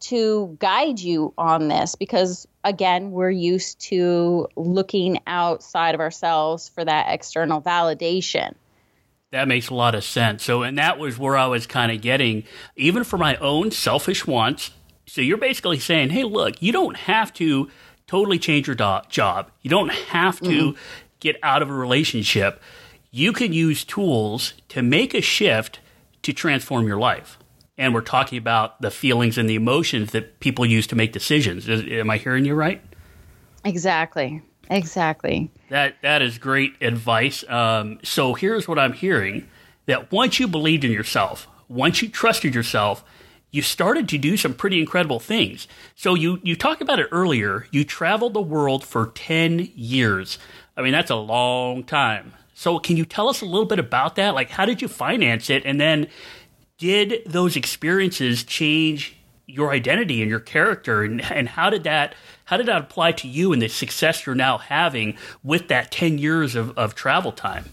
to 0.00 0.56
guide 0.60 1.00
you 1.00 1.32
on 1.38 1.68
this 1.68 1.94
because 1.94 2.46
again 2.64 3.10
we're 3.10 3.30
used 3.30 3.80
to 3.80 4.48
looking 4.56 5.18
outside 5.26 5.94
of 5.94 6.00
ourselves 6.00 6.68
for 6.68 6.84
that 6.84 7.06
external 7.08 7.60
validation. 7.60 8.54
That 9.32 9.48
makes 9.48 9.68
a 9.68 9.74
lot 9.74 9.94
of 9.94 10.04
sense. 10.04 10.44
So 10.44 10.62
and 10.62 10.78
that 10.78 10.98
was 10.98 11.18
where 11.18 11.36
i 11.36 11.46
was 11.46 11.66
kind 11.66 11.90
of 11.90 12.00
getting 12.00 12.44
even 12.76 13.04
for 13.04 13.18
my 13.18 13.36
own 13.36 13.70
selfish 13.70 14.26
wants. 14.26 14.70
So 15.06 15.20
you're 15.20 15.38
basically 15.38 15.78
saying 15.78 16.10
hey 16.10 16.24
look 16.24 16.60
you 16.62 16.72
don't 16.72 16.96
have 16.96 17.32
to 17.34 17.70
totally 18.06 18.38
change 18.38 18.66
your 18.66 18.76
do- 18.76 19.08
job. 19.08 19.50
You 19.62 19.70
don't 19.70 19.92
have 19.92 20.40
to 20.40 20.72
mm-hmm. 20.72 20.80
get 21.20 21.36
out 21.42 21.62
of 21.62 21.70
a 21.70 21.74
relationship. 21.74 22.60
You 23.10 23.32
can 23.32 23.52
use 23.52 23.84
tools 23.84 24.54
to 24.68 24.82
make 24.82 25.14
a 25.14 25.22
shift 25.22 25.80
to 26.22 26.32
transform 26.32 26.86
your 26.86 26.98
life 26.98 27.38
and 27.78 27.94
we're 27.94 28.00
talking 28.00 28.38
about 28.38 28.80
the 28.80 28.90
feelings 28.90 29.38
and 29.38 29.48
the 29.48 29.54
emotions 29.54 30.12
that 30.12 30.40
people 30.40 30.64
use 30.64 30.86
to 30.88 30.96
make 30.96 31.12
decisions. 31.12 31.68
Is, 31.68 31.84
am 31.90 32.10
I 32.10 32.16
hearing 32.16 32.44
you 32.44 32.54
right? 32.54 32.82
Exactly. 33.64 34.42
Exactly. 34.70 35.50
That 35.70 35.96
that 36.02 36.22
is 36.22 36.38
great 36.38 36.74
advice. 36.80 37.48
Um, 37.48 37.98
so 38.02 38.34
here's 38.34 38.66
what 38.66 38.78
I'm 38.78 38.92
hearing: 38.92 39.48
that 39.86 40.10
once 40.10 40.40
you 40.40 40.48
believed 40.48 40.84
in 40.84 40.90
yourself, 40.90 41.46
once 41.68 42.02
you 42.02 42.08
trusted 42.08 42.54
yourself, 42.54 43.04
you 43.50 43.62
started 43.62 44.08
to 44.08 44.18
do 44.18 44.36
some 44.36 44.54
pretty 44.54 44.80
incredible 44.80 45.20
things. 45.20 45.68
So 45.94 46.14
you 46.14 46.40
you 46.42 46.56
talked 46.56 46.82
about 46.82 46.98
it 46.98 47.08
earlier. 47.12 47.66
You 47.70 47.84
traveled 47.84 48.34
the 48.34 48.42
world 48.42 48.84
for 48.84 49.12
ten 49.14 49.70
years. 49.74 50.38
I 50.76 50.82
mean, 50.82 50.92
that's 50.92 51.10
a 51.10 51.16
long 51.16 51.84
time. 51.84 52.32
So 52.54 52.78
can 52.78 52.96
you 52.96 53.04
tell 53.04 53.28
us 53.28 53.42
a 53.42 53.46
little 53.46 53.66
bit 53.66 53.78
about 53.78 54.16
that? 54.16 54.34
Like, 54.34 54.50
how 54.50 54.64
did 54.64 54.80
you 54.80 54.88
finance 54.88 55.50
it? 55.50 55.64
And 55.64 55.80
then 55.80 56.08
did 56.78 57.22
those 57.26 57.56
experiences 57.56 58.44
change 58.44 59.16
your 59.46 59.70
identity 59.70 60.20
and 60.20 60.30
your 60.30 60.40
character? 60.40 61.02
And, 61.02 61.20
and 61.30 61.48
how 61.48 61.70
did 61.70 61.84
that 61.84 62.14
how 62.44 62.56
did 62.56 62.66
that 62.66 62.80
apply 62.80 63.12
to 63.12 63.28
you 63.28 63.52
and 63.52 63.60
the 63.60 63.68
success 63.68 64.24
you're 64.24 64.36
now 64.36 64.58
having 64.58 65.16
with 65.42 65.66
that 65.66 65.90
10 65.90 66.18
years 66.18 66.54
of, 66.54 66.76
of 66.78 66.94
travel 66.94 67.32
time? 67.32 67.64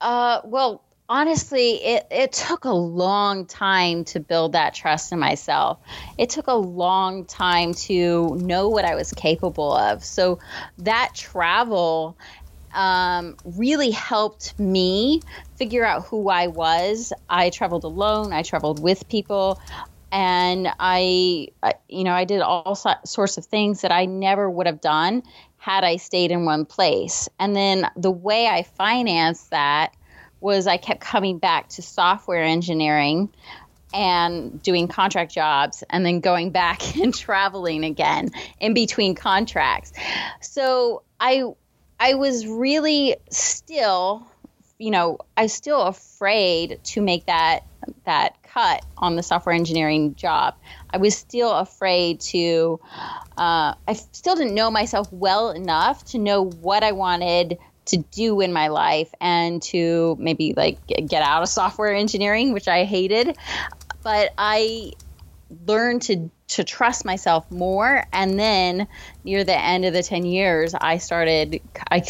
Uh, 0.00 0.40
well 0.44 0.82
honestly 1.08 1.72
it, 1.84 2.06
it 2.10 2.32
took 2.32 2.64
a 2.64 2.72
long 2.72 3.44
time 3.44 4.04
to 4.04 4.20
build 4.20 4.52
that 4.52 4.72
trust 4.74 5.12
in 5.12 5.18
myself. 5.18 5.78
It 6.16 6.30
took 6.30 6.46
a 6.46 6.54
long 6.54 7.26
time 7.26 7.74
to 7.74 8.36
know 8.36 8.68
what 8.68 8.84
i 8.84 8.94
was 8.94 9.12
capable 9.12 9.74
of. 9.74 10.04
So 10.04 10.38
that 10.78 11.10
travel 11.14 12.16
um, 12.72 13.36
really 13.44 13.90
helped 13.90 14.58
me 14.58 15.22
figure 15.56 15.84
out 15.84 16.04
who 16.06 16.28
I 16.28 16.46
was. 16.46 17.12
I 17.28 17.50
traveled 17.50 17.84
alone, 17.84 18.32
I 18.32 18.42
traveled 18.42 18.82
with 18.82 19.08
people, 19.08 19.60
and 20.12 20.68
I, 20.78 21.48
you 21.88 22.04
know, 22.04 22.12
I 22.12 22.24
did 22.24 22.40
all 22.40 22.74
sorts 22.74 23.38
of 23.38 23.44
things 23.46 23.82
that 23.82 23.92
I 23.92 24.06
never 24.06 24.50
would 24.50 24.66
have 24.66 24.80
done 24.80 25.22
had 25.58 25.84
I 25.84 25.96
stayed 25.96 26.32
in 26.32 26.44
one 26.44 26.64
place. 26.64 27.28
And 27.38 27.54
then 27.54 27.88
the 27.96 28.10
way 28.10 28.46
I 28.46 28.62
financed 28.62 29.50
that 29.50 29.94
was 30.40 30.66
I 30.66 30.78
kept 30.78 31.00
coming 31.00 31.38
back 31.38 31.68
to 31.70 31.82
software 31.82 32.42
engineering 32.42 33.28
and 33.92 34.62
doing 34.62 34.88
contract 34.88 35.32
jobs 35.32 35.84
and 35.90 36.04
then 36.06 36.20
going 36.20 36.50
back 36.50 36.96
and 37.00 37.14
traveling 37.14 37.84
again 37.84 38.30
in 38.58 38.74
between 38.74 39.14
contracts. 39.14 39.92
So 40.40 41.02
I 41.20 41.44
I 42.00 42.14
was 42.14 42.46
really 42.46 43.16
still, 43.28 44.26
you 44.78 44.90
know, 44.90 45.18
I 45.36 45.42
was 45.42 45.52
still 45.52 45.82
afraid 45.82 46.80
to 46.84 47.02
make 47.02 47.26
that 47.26 47.60
that 48.06 48.42
cut 48.42 48.84
on 48.96 49.16
the 49.16 49.22
software 49.22 49.54
engineering 49.54 50.14
job. 50.14 50.54
I 50.90 50.96
was 50.96 51.14
still 51.16 51.52
afraid 51.52 52.20
to. 52.20 52.80
Uh, 53.36 53.74
I 53.86 53.92
still 53.92 54.34
didn't 54.34 54.54
know 54.54 54.70
myself 54.70 55.12
well 55.12 55.50
enough 55.50 56.04
to 56.06 56.18
know 56.18 56.44
what 56.44 56.82
I 56.82 56.92
wanted 56.92 57.58
to 57.86 57.98
do 57.98 58.40
in 58.40 58.52
my 58.52 58.68
life 58.68 59.12
and 59.20 59.62
to 59.62 60.16
maybe 60.18 60.54
like 60.56 60.78
get 60.86 61.22
out 61.22 61.42
of 61.42 61.48
software 61.48 61.94
engineering, 61.94 62.52
which 62.52 62.66
I 62.68 62.84
hated. 62.84 63.36
But 64.02 64.32
I 64.38 64.92
learned 65.66 66.02
to 66.02 66.30
to 66.50 66.64
trust 66.64 67.04
myself 67.04 67.50
more. 67.50 68.04
And 68.12 68.38
then 68.38 68.88
near 69.24 69.44
the 69.44 69.58
end 69.58 69.84
of 69.84 69.92
the 69.92 70.02
10 70.02 70.24
years 70.24 70.74
i 70.74 70.98
started 70.98 71.60
i 71.90 72.02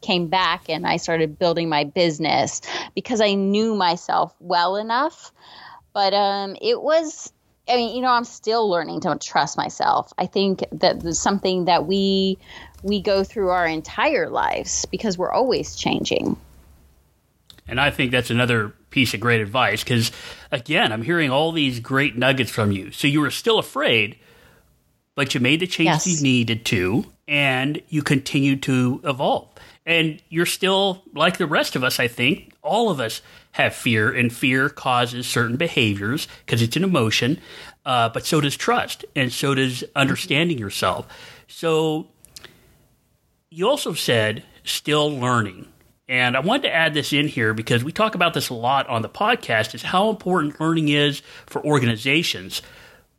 came 0.00 0.28
back 0.28 0.68
and 0.68 0.86
i 0.86 0.96
started 0.96 1.38
building 1.38 1.68
my 1.68 1.84
business 1.84 2.60
because 2.94 3.20
i 3.20 3.34
knew 3.34 3.74
myself 3.74 4.34
well 4.40 4.76
enough. 4.76 5.32
But 5.92 6.14
um, 6.14 6.56
it 6.60 6.80
was 6.80 7.32
i 7.68 7.76
mean 7.76 7.94
you 7.94 8.02
know 8.02 8.10
i'm 8.10 8.24
still 8.24 8.68
learning 8.68 9.00
to 9.00 9.16
trust 9.20 9.56
myself. 9.56 10.12
I 10.18 10.26
think 10.26 10.64
that 10.72 11.00
there's 11.00 11.20
something 11.20 11.66
that 11.66 11.86
we 11.86 12.38
we 12.82 13.00
go 13.00 13.24
through 13.24 13.50
our 13.50 13.66
entire 13.66 14.28
lives 14.28 14.86
because 14.86 15.18
we're 15.18 15.32
always 15.32 15.76
changing. 15.76 16.36
And 17.68 17.80
I 17.80 17.90
think 17.90 18.10
that's 18.10 18.30
another 18.30 18.74
piece 18.90 19.14
of 19.14 19.20
great 19.20 19.40
advice 19.40 19.82
because, 19.82 20.12
again, 20.50 20.92
I'm 20.92 21.02
hearing 21.02 21.30
all 21.30 21.52
these 21.52 21.80
great 21.80 22.16
nuggets 22.16 22.50
from 22.50 22.72
you. 22.72 22.90
So 22.90 23.06
you 23.06 23.20
were 23.20 23.30
still 23.30 23.58
afraid, 23.58 24.18
but 25.14 25.34
you 25.34 25.40
made 25.40 25.60
the 25.60 25.66
changes 25.66 26.06
yes. 26.06 26.16
you 26.16 26.22
needed 26.22 26.64
to, 26.66 27.06
and 27.26 27.80
you 27.88 28.02
continued 28.02 28.62
to 28.64 29.00
evolve. 29.04 29.48
And 29.86 30.20
you're 30.28 30.46
still 30.46 31.02
like 31.14 31.38
the 31.38 31.46
rest 31.46 31.76
of 31.76 31.84
us, 31.84 31.98
I 31.98 32.08
think. 32.08 32.52
All 32.62 32.90
of 32.90 33.00
us 33.00 33.22
have 33.52 33.74
fear, 33.74 34.12
and 34.12 34.32
fear 34.32 34.68
causes 34.68 35.26
certain 35.26 35.56
behaviors 35.56 36.28
because 36.44 36.62
it's 36.62 36.76
an 36.76 36.84
emotion, 36.84 37.40
uh, 37.84 38.08
but 38.10 38.26
so 38.26 38.40
does 38.40 38.56
trust, 38.56 39.04
and 39.16 39.32
so 39.32 39.54
does 39.54 39.82
understanding 39.96 40.58
yourself. 40.58 41.06
So 41.48 42.08
you 43.50 43.68
also 43.68 43.94
said 43.94 44.44
still 44.62 45.10
learning. 45.10 45.66
And 46.10 46.36
I 46.36 46.40
wanted 46.40 46.62
to 46.62 46.74
add 46.74 46.92
this 46.92 47.12
in 47.12 47.28
here 47.28 47.54
because 47.54 47.84
we 47.84 47.92
talk 47.92 48.16
about 48.16 48.34
this 48.34 48.48
a 48.48 48.54
lot 48.54 48.88
on 48.88 49.02
the 49.02 49.08
podcast 49.08 49.76
is 49.76 49.82
how 49.82 50.10
important 50.10 50.60
learning 50.60 50.88
is 50.88 51.22
for 51.46 51.64
organizations. 51.64 52.62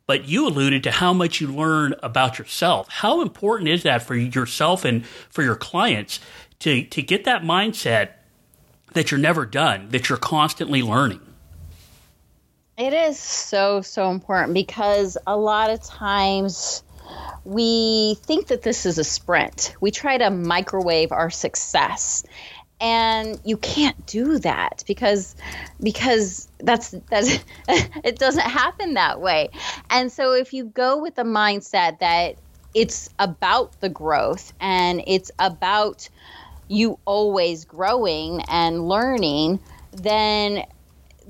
But 0.06 0.28
you 0.28 0.46
alluded 0.46 0.82
to 0.82 0.90
how 0.90 1.14
much 1.14 1.40
you 1.40 1.46
learn 1.46 1.94
about 2.02 2.38
yourself. 2.38 2.90
How 2.90 3.22
important 3.22 3.70
is 3.70 3.84
that 3.84 4.02
for 4.02 4.14
yourself 4.14 4.84
and 4.84 5.06
for 5.06 5.42
your 5.42 5.56
clients 5.56 6.20
to, 6.58 6.84
to 6.84 7.00
get 7.00 7.24
that 7.24 7.42
mindset 7.42 8.10
that 8.92 9.10
you're 9.10 9.18
never 9.18 9.46
done, 9.46 9.88
that 9.88 10.10
you're 10.10 10.18
constantly 10.18 10.82
learning? 10.82 11.22
It 12.76 12.92
is 12.92 13.18
so, 13.18 13.80
so 13.80 14.10
important 14.10 14.52
because 14.52 15.16
a 15.26 15.36
lot 15.36 15.70
of 15.70 15.82
times 15.82 16.82
we 17.46 18.18
think 18.20 18.48
that 18.48 18.60
this 18.60 18.84
is 18.84 18.98
a 18.98 19.04
sprint. 19.04 19.74
We 19.80 19.90
try 19.90 20.18
to 20.18 20.28
microwave 20.28 21.10
our 21.10 21.30
success 21.30 22.24
and 22.82 23.40
you 23.44 23.56
can't 23.56 24.06
do 24.06 24.40
that 24.40 24.82
because 24.88 25.36
because 25.82 26.48
that's 26.60 26.90
that's 27.10 27.38
it 27.68 28.18
doesn't 28.18 28.42
happen 28.42 28.94
that 28.94 29.20
way. 29.20 29.50
And 29.88 30.10
so 30.12 30.32
if 30.32 30.52
you 30.52 30.64
go 30.64 31.00
with 31.00 31.14
the 31.14 31.22
mindset 31.22 32.00
that 32.00 32.36
it's 32.74 33.08
about 33.20 33.80
the 33.80 33.88
growth 33.88 34.52
and 34.60 35.02
it's 35.06 35.30
about 35.38 36.08
you 36.68 36.98
always 37.04 37.64
growing 37.64 38.42
and 38.48 38.88
learning 38.88 39.60
then 39.92 40.64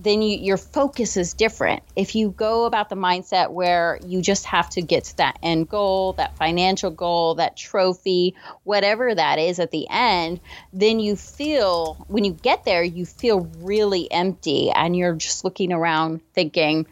then 0.02 0.20
you, 0.20 0.36
your 0.38 0.56
focus 0.56 1.16
is 1.16 1.32
different. 1.32 1.82
If 1.94 2.14
you 2.14 2.30
go 2.30 2.64
about 2.64 2.88
the 2.88 2.96
mindset 2.96 3.50
where 3.50 4.00
you 4.04 4.20
just 4.20 4.44
have 4.46 4.68
to 4.70 4.82
get 4.82 5.04
to 5.04 5.16
that 5.18 5.38
end 5.42 5.68
goal, 5.68 6.14
that 6.14 6.36
financial 6.36 6.90
goal, 6.90 7.36
that 7.36 7.56
trophy, 7.56 8.34
whatever 8.64 9.14
that 9.14 9.38
is 9.38 9.60
at 9.60 9.70
the 9.70 9.86
end, 9.88 10.40
then 10.72 10.98
you 10.98 11.14
feel, 11.14 12.04
when 12.08 12.24
you 12.24 12.32
get 12.32 12.64
there, 12.64 12.82
you 12.82 13.06
feel 13.06 13.48
really 13.58 14.10
empty 14.10 14.70
and 14.70 14.96
you're 14.96 15.14
just 15.14 15.44
looking 15.44 15.72
around 15.72 16.20
thinking, 16.34 16.86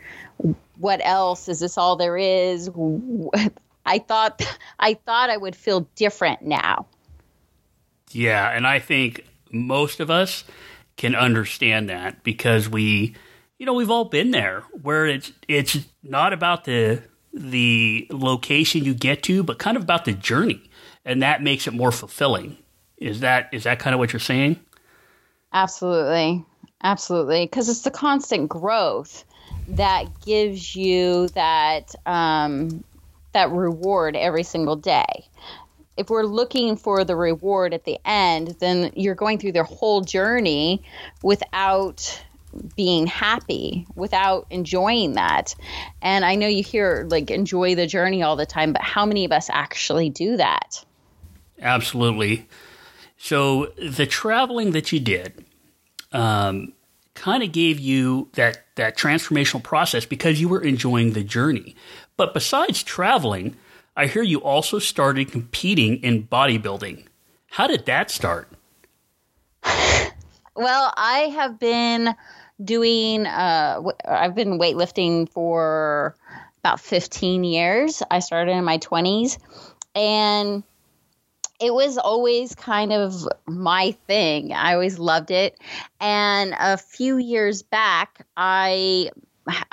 what 0.78 1.00
else? 1.04 1.48
Is 1.48 1.60
this 1.60 1.76
all 1.76 1.96
there 1.96 2.16
is? 2.16 2.70
I 3.86 3.98
thought 3.98 4.42
I 4.78 4.94
thought 4.94 5.30
I 5.30 5.36
would 5.36 5.56
feel 5.56 5.88
different 5.96 6.42
now. 6.42 6.86
Yeah, 8.12 8.50
and 8.50 8.66
I 8.66 8.78
think 8.78 9.24
most 9.52 10.00
of 10.00 10.10
us 10.10 10.44
can 11.00 11.14
understand 11.14 11.88
that 11.88 12.22
because 12.22 12.68
we, 12.68 13.14
you 13.56 13.64
know, 13.64 13.72
we've 13.72 13.90
all 13.90 14.04
been 14.04 14.32
there 14.32 14.64
where 14.82 15.06
it's 15.06 15.32
it's 15.48 15.78
not 16.02 16.34
about 16.34 16.64
the 16.64 17.02
the 17.32 18.06
location 18.10 18.84
you 18.84 18.92
get 18.92 19.22
to, 19.22 19.42
but 19.42 19.58
kind 19.58 19.78
of 19.78 19.82
about 19.82 20.04
the 20.04 20.12
journey, 20.12 20.60
and 21.06 21.22
that 21.22 21.42
makes 21.42 21.66
it 21.66 21.72
more 21.72 21.90
fulfilling. 21.90 22.58
Is 22.98 23.20
that 23.20 23.48
is 23.50 23.64
that 23.64 23.78
kind 23.78 23.94
of 23.94 23.98
what 23.98 24.12
you're 24.12 24.20
saying? 24.20 24.60
Absolutely, 25.54 26.44
absolutely, 26.82 27.46
because 27.46 27.70
it's 27.70 27.80
the 27.80 27.90
constant 27.90 28.50
growth 28.50 29.24
that 29.68 30.04
gives 30.26 30.76
you 30.76 31.28
that 31.28 31.94
um, 32.04 32.84
that 33.32 33.50
reward 33.50 34.16
every 34.16 34.42
single 34.42 34.76
day 34.76 35.30
if 36.00 36.08
we're 36.08 36.24
looking 36.24 36.76
for 36.76 37.04
the 37.04 37.14
reward 37.14 37.74
at 37.74 37.84
the 37.84 37.98
end, 38.06 38.56
then 38.58 38.90
you're 38.96 39.14
going 39.14 39.38
through 39.38 39.52
their 39.52 39.64
whole 39.64 40.00
journey 40.00 40.82
without 41.22 42.22
being 42.74 43.06
happy, 43.06 43.86
without 43.94 44.46
enjoying 44.50 45.12
that. 45.12 45.54
And 46.00 46.24
I 46.24 46.36
know 46.36 46.48
you 46.48 46.62
hear 46.62 47.06
like 47.10 47.30
enjoy 47.30 47.74
the 47.74 47.86
journey 47.86 48.22
all 48.22 48.34
the 48.34 48.46
time, 48.46 48.72
but 48.72 48.82
how 48.82 49.04
many 49.04 49.26
of 49.26 49.30
us 49.30 49.50
actually 49.52 50.08
do 50.08 50.38
that? 50.38 50.82
Absolutely. 51.60 52.48
So 53.18 53.66
the 53.76 54.06
traveling 54.06 54.70
that 54.72 54.92
you 54.92 55.00
did 55.00 55.44
um, 56.12 56.72
kind 57.14 57.42
of 57.42 57.52
gave 57.52 57.78
you 57.78 58.30
that 58.32 58.64
that 58.76 58.96
transformational 58.96 59.62
process 59.62 60.06
because 60.06 60.40
you 60.40 60.48
were 60.48 60.62
enjoying 60.62 61.12
the 61.12 61.22
journey. 61.22 61.76
But 62.16 62.32
besides 62.32 62.82
traveling, 62.82 63.56
I 64.00 64.06
hear 64.06 64.22
you 64.22 64.40
also 64.40 64.78
started 64.78 65.30
competing 65.30 66.02
in 66.02 66.26
bodybuilding. 66.26 67.04
How 67.48 67.66
did 67.66 67.84
that 67.84 68.10
start? 68.10 68.48
Well, 70.56 70.92
I 70.94 71.32
have 71.36 71.58
been 71.58 72.14
doing, 72.62 73.24
uh, 73.24 73.80
I've 74.06 74.34
been 74.34 74.58
weightlifting 74.58 75.30
for 75.30 76.16
about 76.58 76.80
15 76.80 77.44
years. 77.44 78.02
I 78.10 78.18
started 78.18 78.52
in 78.52 78.64
my 78.64 78.76
20s 78.76 79.38
and 79.94 80.62
it 81.60 81.72
was 81.72 81.96
always 81.96 82.54
kind 82.54 82.92
of 82.92 83.26
my 83.46 83.92
thing. 84.06 84.52
I 84.52 84.74
always 84.74 84.98
loved 84.98 85.30
it. 85.30 85.56
And 85.98 86.54
a 86.58 86.76
few 86.76 87.16
years 87.16 87.62
back, 87.62 88.26
I 88.36 89.10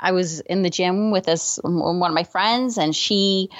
I 0.00 0.12
was 0.12 0.40
in 0.40 0.62
the 0.62 0.70
gym 0.70 1.10
with 1.10 1.24
this 1.24 1.58
one 1.62 2.10
of 2.10 2.14
my 2.14 2.24
friends 2.24 2.78
and 2.78 2.96
she 2.96 3.50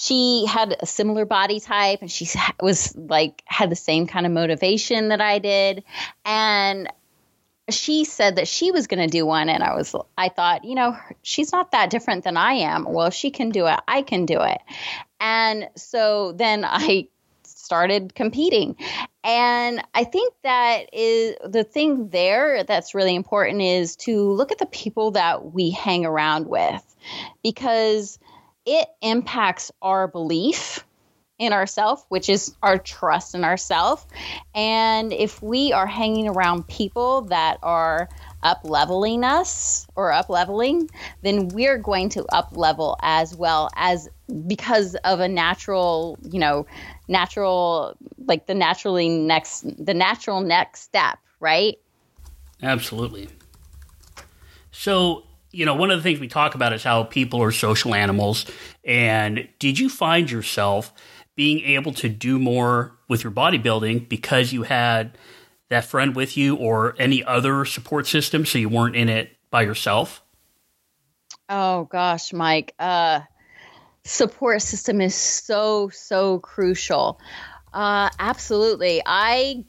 she 0.00 0.46
had 0.46 0.76
a 0.78 0.86
similar 0.86 1.24
body 1.24 1.58
type 1.58 2.02
and 2.02 2.10
she 2.10 2.28
was 2.60 2.96
like 2.96 3.42
had 3.46 3.68
the 3.68 3.76
same 3.76 4.06
kind 4.06 4.26
of 4.26 4.30
motivation 4.32 5.08
that 5.08 5.20
I 5.20 5.40
did 5.40 5.82
and 6.24 6.88
she 7.68 8.04
said 8.04 8.36
that 8.36 8.46
she 8.46 8.70
was 8.70 8.86
going 8.86 9.00
to 9.00 9.08
do 9.08 9.26
one 9.26 9.48
and 9.48 9.62
I 9.62 9.74
was 9.74 9.96
I 10.16 10.28
thought, 10.28 10.64
you 10.64 10.76
know, 10.76 10.96
she's 11.22 11.50
not 11.50 11.72
that 11.72 11.90
different 11.90 12.22
than 12.22 12.36
I 12.36 12.52
am. 12.52 12.84
Well, 12.84 13.08
if 13.08 13.14
she 13.14 13.30
can 13.30 13.50
do 13.50 13.66
it, 13.66 13.78
I 13.88 14.02
can 14.02 14.24
do 14.24 14.40
it. 14.40 14.58
And 15.18 15.68
so 15.74 16.32
then 16.32 16.64
I 16.66 17.08
started 17.42 18.14
competing. 18.14 18.76
And 19.24 19.82
I 19.94 20.04
think 20.04 20.32
that 20.44 20.94
is 20.94 21.34
the 21.44 21.64
thing 21.64 22.08
there 22.10 22.62
that's 22.62 22.94
really 22.94 23.16
important 23.16 23.60
is 23.62 23.96
to 23.96 24.30
look 24.30 24.52
at 24.52 24.58
the 24.58 24.66
people 24.66 25.10
that 25.10 25.52
we 25.52 25.70
hang 25.70 26.06
around 26.06 26.46
with 26.46 26.82
because 27.42 28.18
it 28.68 28.86
impacts 29.00 29.72
our 29.80 30.06
belief 30.06 30.84
in 31.38 31.52
ourself, 31.52 32.04
which 32.10 32.28
is 32.28 32.54
our 32.62 32.78
trust 32.78 33.34
in 33.34 33.44
ourself. 33.44 34.06
And 34.54 35.12
if 35.12 35.42
we 35.42 35.72
are 35.72 35.86
hanging 35.86 36.28
around 36.28 36.68
people 36.68 37.22
that 37.22 37.58
are 37.62 38.08
up 38.42 38.60
leveling 38.64 39.24
us 39.24 39.86
or 39.94 40.12
up 40.12 40.28
leveling, 40.28 40.90
then 41.22 41.48
we're 41.48 41.78
going 41.78 42.10
to 42.10 42.26
up 42.26 42.56
level 42.56 42.98
as 43.00 43.34
well 43.34 43.70
as 43.74 44.10
because 44.46 44.96
of 44.96 45.20
a 45.20 45.28
natural, 45.28 46.18
you 46.30 46.38
know, 46.38 46.66
natural 47.08 47.96
like 48.26 48.46
the 48.46 48.54
naturally 48.54 49.08
next 49.08 49.64
the 49.82 49.94
natural 49.94 50.42
next 50.42 50.82
step, 50.82 51.18
right? 51.40 51.78
Absolutely. 52.62 53.28
So 54.72 55.24
you 55.58 55.66
know, 55.66 55.74
one 55.74 55.90
of 55.90 55.98
the 55.98 56.02
things 56.04 56.20
we 56.20 56.28
talk 56.28 56.54
about 56.54 56.72
is 56.72 56.84
how 56.84 57.02
people 57.02 57.42
are 57.42 57.50
social 57.50 57.92
animals. 57.92 58.46
And 58.84 59.48
did 59.58 59.76
you 59.76 59.88
find 59.88 60.30
yourself 60.30 60.92
being 61.34 61.58
able 61.60 61.92
to 61.94 62.08
do 62.08 62.38
more 62.38 62.96
with 63.08 63.24
your 63.24 63.32
bodybuilding 63.32 64.08
because 64.08 64.52
you 64.52 64.62
had 64.62 65.18
that 65.68 65.84
friend 65.84 66.14
with 66.14 66.36
you 66.36 66.54
or 66.54 66.94
any 67.00 67.24
other 67.24 67.64
support 67.64 68.06
system 68.06 68.46
so 68.46 68.56
you 68.56 68.68
weren't 68.68 68.94
in 68.94 69.08
it 69.08 69.36
by 69.50 69.62
yourself? 69.62 70.22
Oh 71.48 71.84
gosh, 71.90 72.32
Mike. 72.32 72.72
Uh 72.78 73.22
support 74.04 74.62
system 74.62 75.00
is 75.00 75.16
so 75.16 75.88
so 75.88 76.38
crucial. 76.38 77.20
Uh 77.72 78.10
absolutely. 78.20 79.02
I 79.04 79.64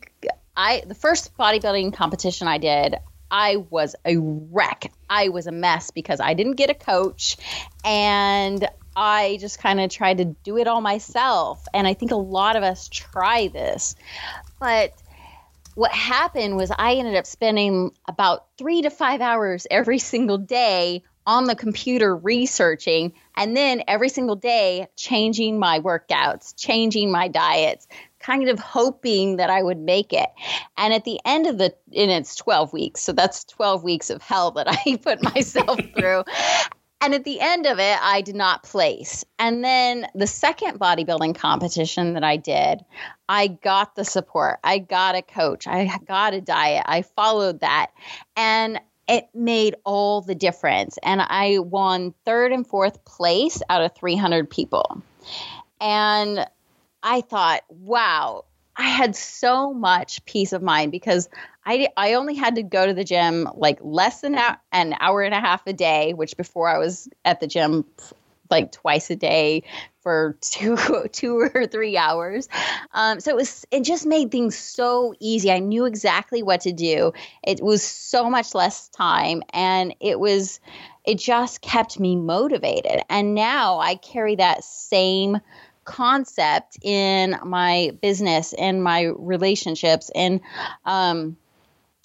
I 0.55 0.83
the 0.85 0.93
first 0.93 1.35
bodybuilding 1.35 1.95
competition 1.95 2.47
I 2.47 2.59
did, 2.59 2.95
I 3.31 3.57
was 3.57 3.95
a 4.05 4.17
wreck. 4.17 4.91
I 5.09 5.29
was 5.29 5.47
a 5.47 5.51
mess 5.51 5.91
because 5.91 6.19
I 6.19 6.33
didn't 6.33 6.55
get 6.55 6.69
a 6.69 6.73
coach 6.73 7.37
and 7.83 8.67
I 8.95 9.37
just 9.39 9.59
kind 9.59 9.79
of 9.79 9.89
tried 9.89 10.17
to 10.17 10.25
do 10.25 10.57
it 10.57 10.67
all 10.67 10.81
myself. 10.81 11.65
And 11.73 11.87
I 11.87 11.93
think 11.93 12.11
a 12.11 12.17
lot 12.17 12.55
of 12.55 12.63
us 12.63 12.89
try 12.89 13.47
this. 13.47 13.95
But 14.59 14.93
what 15.75 15.91
happened 15.91 16.57
was 16.57 16.71
I 16.77 16.95
ended 16.95 17.15
up 17.15 17.25
spending 17.25 17.91
about 18.07 18.47
three 18.57 18.81
to 18.81 18.89
five 18.89 19.21
hours 19.21 19.65
every 19.71 19.99
single 19.99 20.37
day 20.37 21.03
on 21.25 21.45
the 21.45 21.55
computer 21.55 22.15
researching 22.15 23.13
and 23.37 23.55
then 23.55 23.83
every 23.87 24.09
single 24.09 24.35
day 24.35 24.87
changing 24.95 25.59
my 25.59 25.79
workouts, 25.79 26.55
changing 26.57 27.11
my 27.11 27.27
diets, 27.27 27.87
kind 28.19 28.47
of 28.49 28.59
hoping 28.59 29.37
that 29.37 29.49
I 29.49 29.63
would 29.63 29.79
make 29.79 30.13
it. 30.13 30.29
And 30.77 30.93
at 30.93 31.05
the 31.05 31.19
end 31.25 31.47
of 31.47 31.57
the, 31.57 31.73
and 31.95 32.11
it's 32.11 32.35
12 32.35 32.73
weeks. 32.73 33.01
So 33.01 33.11
that's 33.11 33.43
12 33.45 33.83
weeks 33.83 34.09
of 34.09 34.21
hell 34.21 34.51
that 34.51 34.67
I 34.85 34.97
put 34.97 35.23
myself 35.23 35.79
through. 35.97 36.23
and 37.01 37.13
at 37.13 37.23
the 37.23 37.39
end 37.39 37.65
of 37.65 37.79
it, 37.79 37.97
I 38.01 38.21
did 38.21 38.35
not 38.35 38.63
place. 38.63 39.23
And 39.37 39.63
then 39.63 40.07
the 40.15 40.27
second 40.27 40.79
bodybuilding 40.79 41.35
competition 41.35 42.13
that 42.13 42.23
I 42.23 42.37
did, 42.37 42.83
I 43.27 43.47
got 43.47 43.95
the 43.95 44.05
support. 44.05 44.59
I 44.63 44.79
got 44.79 45.15
a 45.15 45.21
coach. 45.21 45.67
I 45.67 45.97
got 46.07 46.33
a 46.33 46.41
diet. 46.41 46.83
I 46.87 47.03
followed 47.03 47.61
that. 47.61 47.91
And 48.35 48.79
it 49.07 49.27
made 49.33 49.75
all 49.85 50.21
the 50.21 50.35
difference. 50.35 50.99
And 51.01 51.21
I 51.21 51.57
won 51.59 52.13
third 52.25 52.51
and 52.51 52.65
fourth 52.65 53.03
place 53.05 53.61
out 53.69 53.81
of 53.81 53.95
300 53.95 54.49
people. 54.49 55.01
And 55.81 56.45
I 57.03 57.21
thought, 57.21 57.61
wow, 57.69 58.45
I 58.75 58.83
had 58.83 59.15
so 59.15 59.73
much 59.73 60.23
peace 60.25 60.53
of 60.53 60.61
mind 60.61 60.91
because 60.91 61.29
I, 61.65 61.89
I 61.97 62.13
only 62.13 62.35
had 62.35 62.55
to 62.55 62.63
go 62.63 62.85
to 62.85 62.93
the 62.93 63.03
gym 63.03 63.47
like 63.55 63.77
less 63.81 64.21
than 64.21 64.39
an 64.71 64.95
hour 64.99 65.21
and 65.21 65.33
a 65.33 65.39
half 65.39 65.67
a 65.67 65.73
day, 65.73 66.13
which 66.13 66.37
before 66.37 66.69
I 66.69 66.77
was 66.77 67.09
at 67.25 67.39
the 67.39 67.47
gym 67.47 67.85
like 68.49 68.71
twice 68.71 69.09
a 69.09 69.15
day 69.15 69.63
for 70.01 70.37
two 70.41 70.77
two 71.11 71.49
or 71.53 71.67
three 71.67 71.97
hours. 71.97 72.47
Um, 72.93 73.19
so 73.19 73.31
it 73.31 73.35
was 73.35 73.65
it 73.71 73.83
just 73.83 74.05
made 74.05 74.31
things 74.31 74.57
so 74.57 75.13
easy. 75.19 75.51
I 75.51 75.59
knew 75.59 75.85
exactly 75.85 76.41
what 76.43 76.61
to 76.61 76.71
do. 76.71 77.13
It 77.43 77.61
was 77.61 77.83
so 77.83 78.29
much 78.29 78.55
less 78.55 78.89
time, 78.89 79.43
and 79.53 79.93
it 79.99 80.19
was 80.19 80.59
it 81.05 81.19
just 81.19 81.61
kept 81.61 81.99
me 81.99 82.15
motivated. 82.15 83.01
And 83.09 83.35
now 83.35 83.79
I 83.79 83.95
carry 83.95 84.35
that 84.35 84.63
same 84.63 85.39
concept 85.89 86.77
in 86.81 87.35
my 87.43 87.91
business, 88.01 88.53
and 88.53 88.83
my 88.83 89.11
relationships, 89.17 90.11
and 90.13 90.41
um, 90.85 91.37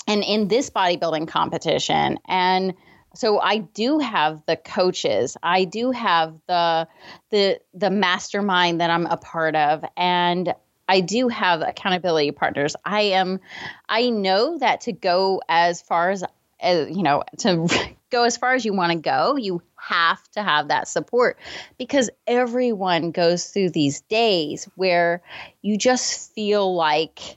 and 0.07 0.23
in 0.23 0.49
this 0.49 0.71
bodybuilding 0.71 1.29
competition 1.29 2.19
and 2.27 2.75
so 3.17 3.41
I 3.41 3.59
do 3.59 4.01
have 4.01 4.43
the 4.47 4.57
coaches. 4.57 5.37
I 5.43 5.65
do 5.65 5.93
have 5.93 6.35
the 6.49 6.89
the 7.31 7.61
the 7.73 7.91
mastermind 7.91 8.81
that 8.81 8.91
I'm 8.91 9.07
a 9.07 9.17
part 9.17 9.55
of 9.55 9.85
and 9.97 10.53
I 10.89 11.01
do 11.01 11.29
have 11.29 11.63
accountability 11.63 12.33
partners. 12.33 12.77
I 12.85 13.03
am 13.03 13.41
I 13.89 14.11
know 14.11 14.59
that 14.59 14.83
to 14.83 14.93
go 14.93 15.41
as 15.49 15.81
far 15.81 16.11
as, 16.11 16.25
you 16.65 17.03
know, 17.03 17.23
to 17.39 17.69
go 18.11 18.25
as 18.25 18.37
far 18.37 18.55
as 18.55 18.65
you 18.65 18.73
want 18.73 18.93
to 18.93 18.99
go, 18.99 19.37
you 19.37 19.63
have 19.77 20.23
to 20.33 20.43
have 20.43 20.69
that 20.69 20.89
support. 20.89 21.39
Because 21.79 22.11
everyone 22.27 23.11
goes 23.11 23.47
through 23.47 23.71
these 23.71 24.01
days 24.03 24.69
where 24.77 25.23
you 25.63 25.77
just 25.77 26.33
feel 26.35 26.75
like 26.75 27.37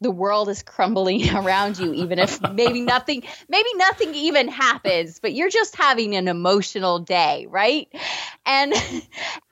the 0.00 0.10
world 0.10 0.48
is 0.48 0.62
crumbling 0.62 1.28
around 1.36 1.78
you 1.78 1.92
even 1.92 2.18
if 2.18 2.40
maybe 2.40 2.80
nothing 2.80 3.22
maybe 3.50 3.68
nothing 3.74 4.14
even 4.14 4.48
happens 4.48 5.20
but 5.20 5.34
you're 5.34 5.50
just 5.50 5.76
having 5.76 6.16
an 6.16 6.26
emotional 6.26 6.98
day 6.98 7.46
right? 7.50 7.88
And 8.46 8.72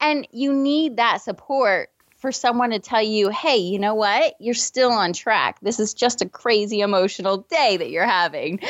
and 0.01 0.27
you 0.33 0.53
need 0.53 0.97
that 0.97 1.21
support 1.21 1.91
for 2.19 2.33
someone 2.33 2.71
to 2.71 2.79
tell 2.79 3.03
you 3.03 3.31
hey 3.31 3.57
you 3.57 3.79
know 3.79 3.95
what? 3.95 4.35
You're 4.41 4.55
still 4.55 4.93
on 4.93 5.13
track. 5.13 5.59
This 5.61 5.81
is 5.81 5.95
just 5.95 6.23
a 6.23 6.29
crazy 6.29 6.81
emotional 6.81 7.39
day 7.39 7.77
that 7.77 7.91
you're 7.91 8.07
having. 8.07 8.61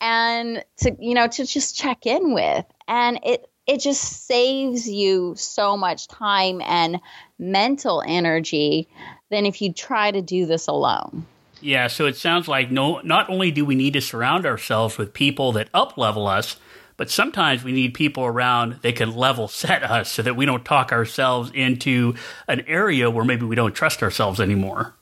And 0.00 0.64
to 0.78 0.96
you 0.98 1.14
know 1.14 1.26
to 1.28 1.44
just 1.44 1.76
check 1.76 2.06
in 2.06 2.32
with. 2.34 2.64
And 2.86 3.20
it 3.24 3.48
it 3.66 3.80
just 3.80 4.26
saves 4.26 4.88
you 4.88 5.34
so 5.36 5.76
much 5.76 6.08
time 6.08 6.62
and 6.64 7.00
mental 7.38 8.02
energy 8.06 8.88
than 9.30 9.44
if 9.44 9.60
you 9.60 9.72
try 9.72 10.10
to 10.10 10.22
do 10.22 10.46
this 10.46 10.66
alone. 10.66 11.26
Yeah, 11.60 11.88
so 11.88 12.06
it 12.06 12.16
sounds 12.16 12.48
like 12.48 12.70
no 12.70 13.00
not 13.00 13.28
only 13.28 13.50
do 13.50 13.64
we 13.64 13.74
need 13.74 13.92
to 13.94 14.00
surround 14.00 14.46
ourselves 14.46 14.96
with 14.96 15.12
people 15.12 15.52
that 15.52 15.68
up 15.74 15.98
level 15.98 16.26
us, 16.26 16.56
but 16.98 17.08
sometimes 17.08 17.64
we 17.64 17.72
need 17.72 17.94
people 17.94 18.24
around 18.24 18.80
that 18.82 18.96
can 18.96 19.16
level 19.16 19.48
set 19.48 19.82
us 19.82 20.10
so 20.10 20.20
that 20.20 20.36
we 20.36 20.44
don't 20.44 20.64
talk 20.64 20.92
ourselves 20.92 21.50
into 21.54 22.14
an 22.48 22.64
area 22.66 23.08
where 23.08 23.24
maybe 23.24 23.46
we 23.46 23.56
don't 23.56 23.72
trust 23.72 24.02
ourselves 24.02 24.40
anymore. 24.40 24.94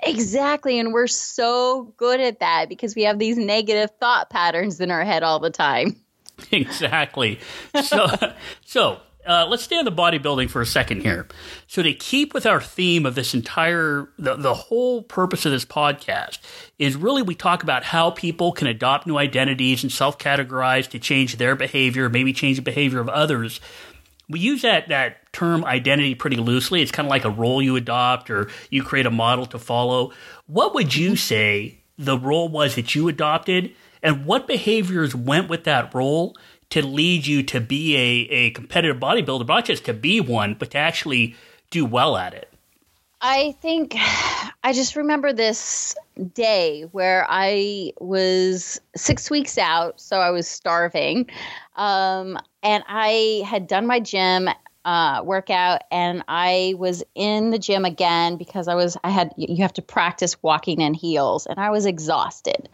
Exactly. 0.00 0.78
And 0.78 0.92
we're 0.92 1.08
so 1.08 1.92
good 1.96 2.20
at 2.20 2.40
that 2.40 2.68
because 2.68 2.94
we 2.94 3.02
have 3.02 3.18
these 3.18 3.36
negative 3.36 3.90
thought 3.98 4.30
patterns 4.30 4.80
in 4.80 4.90
our 4.90 5.04
head 5.04 5.22
all 5.22 5.38
the 5.38 5.50
time. 5.50 5.96
Exactly. 6.52 7.40
So, 7.82 8.08
so 8.66 9.00
uh, 9.26 9.46
let's 9.48 9.62
stay 9.62 9.76
on 9.76 9.84
the 9.84 9.92
bodybuilding 9.92 10.48
for 10.48 10.60
a 10.60 10.66
second 10.66 11.02
here. 11.02 11.26
So 11.66 11.82
to 11.82 11.92
keep 11.92 12.32
with 12.32 12.46
our 12.46 12.60
theme 12.60 13.04
of 13.04 13.14
this 13.14 13.34
entire, 13.34 14.08
the, 14.18 14.36
the 14.36 14.54
whole 14.54 15.02
purpose 15.02 15.44
of 15.44 15.52
this 15.52 15.64
podcast 15.64 16.38
is 16.78 16.96
really 16.96 17.22
we 17.22 17.34
talk 17.34 17.62
about 17.62 17.84
how 17.84 18.10
people 18.10 18.52
can 18.52 18.66
adopt 18.66 19.06
new 19.06 19.18
identities 19.18 19.82
and 19.82 19.90
self-categorize 19.90 20.88
to 20.90 20.98
change 20.98 21.36
their 21.36 21.56
behavior, 21.56 22.08
maybe 22.08 22.32
change 22.32 22.56
the 22.56 22.62
behavior 22.62 23.00
of 23.00 23.08
others. 23.08 23.60
We 24.28 24.40
use 24.40 24.62
that 24.62 24.88
that 24.88 25.32
term 25.32 25.64
identity 25.64 26.14
pretty 26.14 26.36
loosely. 26.36 26.82
It's 26.82 26.90
kind 26.90 27.06
of 27.06 27.10
like 27.10 27.24
a 27.24 27.30
role 27.30 27.62
you 27.62 27.76
adopt 27.76 28.30
or 28.30 28.48
you 28.70 28.82
create 28.82 29.06
a 29.06 29.10
model 29.10 29.46
to 29.46 29.58
follow. 29.58 30.12
What 30.46 30.74
would 30.74 30.96
you 30.96 31.16
say 31.16 31.78
the 31.98 32.18
role 32.18 32.48
was 32.48 32.74
that 32.74 32.94
you 32.94 33.08
adopted, 33.08 33.72
and 34.02 34.26
what 34.26 34.46
behaviors 34.46 35.14
went 35.14 35.48
with 35.48 35.64
that 35.64 35.94
role 35.94 36.36
to 36.70 36.84
lead 36.84 37.26
you 37.26 37.42
to 37.44 37.60
be 37.60 37.96
a, 37.96 38.34
a 38.34 38.50
competitive 38.50 38.98
bodybuilder, 38.98 39.46
not 39.46 39.64
just 39.64 39.84
to 39.86 39.94
be 39.94 40.20
one, 40.20 40.54
but 40.54 40.72
to 40.72 40.78
actually 40.78 41.36
do 41.70 41.84
well 41.84 42.16
at 42.16 42.34
it? 42.34 42.52
I 43.20 43.52
think 43.62 43.96
I 44.62 44.72
just 44.72 44.94
remember 44.94 45.32
this 45.32 45.94
day 46.34 46.82
where 46.92 47.26
I 47.28 47.92
was 47.98 48.80
six 48.94 49.30
weeks 49.30 49.58
out, 49.58 50.00
so 50.00 50.20
I 50.20 50.30
was 50.30 50.46
starving. 50.46 51.28
Um, 51.76 52.38
and 52.62 52.84
I 52.88 53.42
had 53.46 53.66
done 53.66 53.86
my 53.86 54.00
gym 54.00 54.48
uh, 54.86 55.20
workout 55.24 55.82
and 55.90 56.22
I 56.28 56.74
was 56.78 57.02
in 57.16 57.50
the 57.50 57.58
gym 57.58 57.84
again 57.84 58.36
because 58.36 58.68
I 58.68 58.76
was 58.76 58.96
I 59.02 59.10
had 59.10 59.32
you 59.36 59.62
have 59.62 59.72
to 59.74 59.82
practice 59.82 60.40
walking 60.44 60.80
in 60.80 60.94
heels 60.94 61.46
and 61.46 61.58
I 61.58 61.70
was 61.70 61.86
exhausted. 61.86 62.68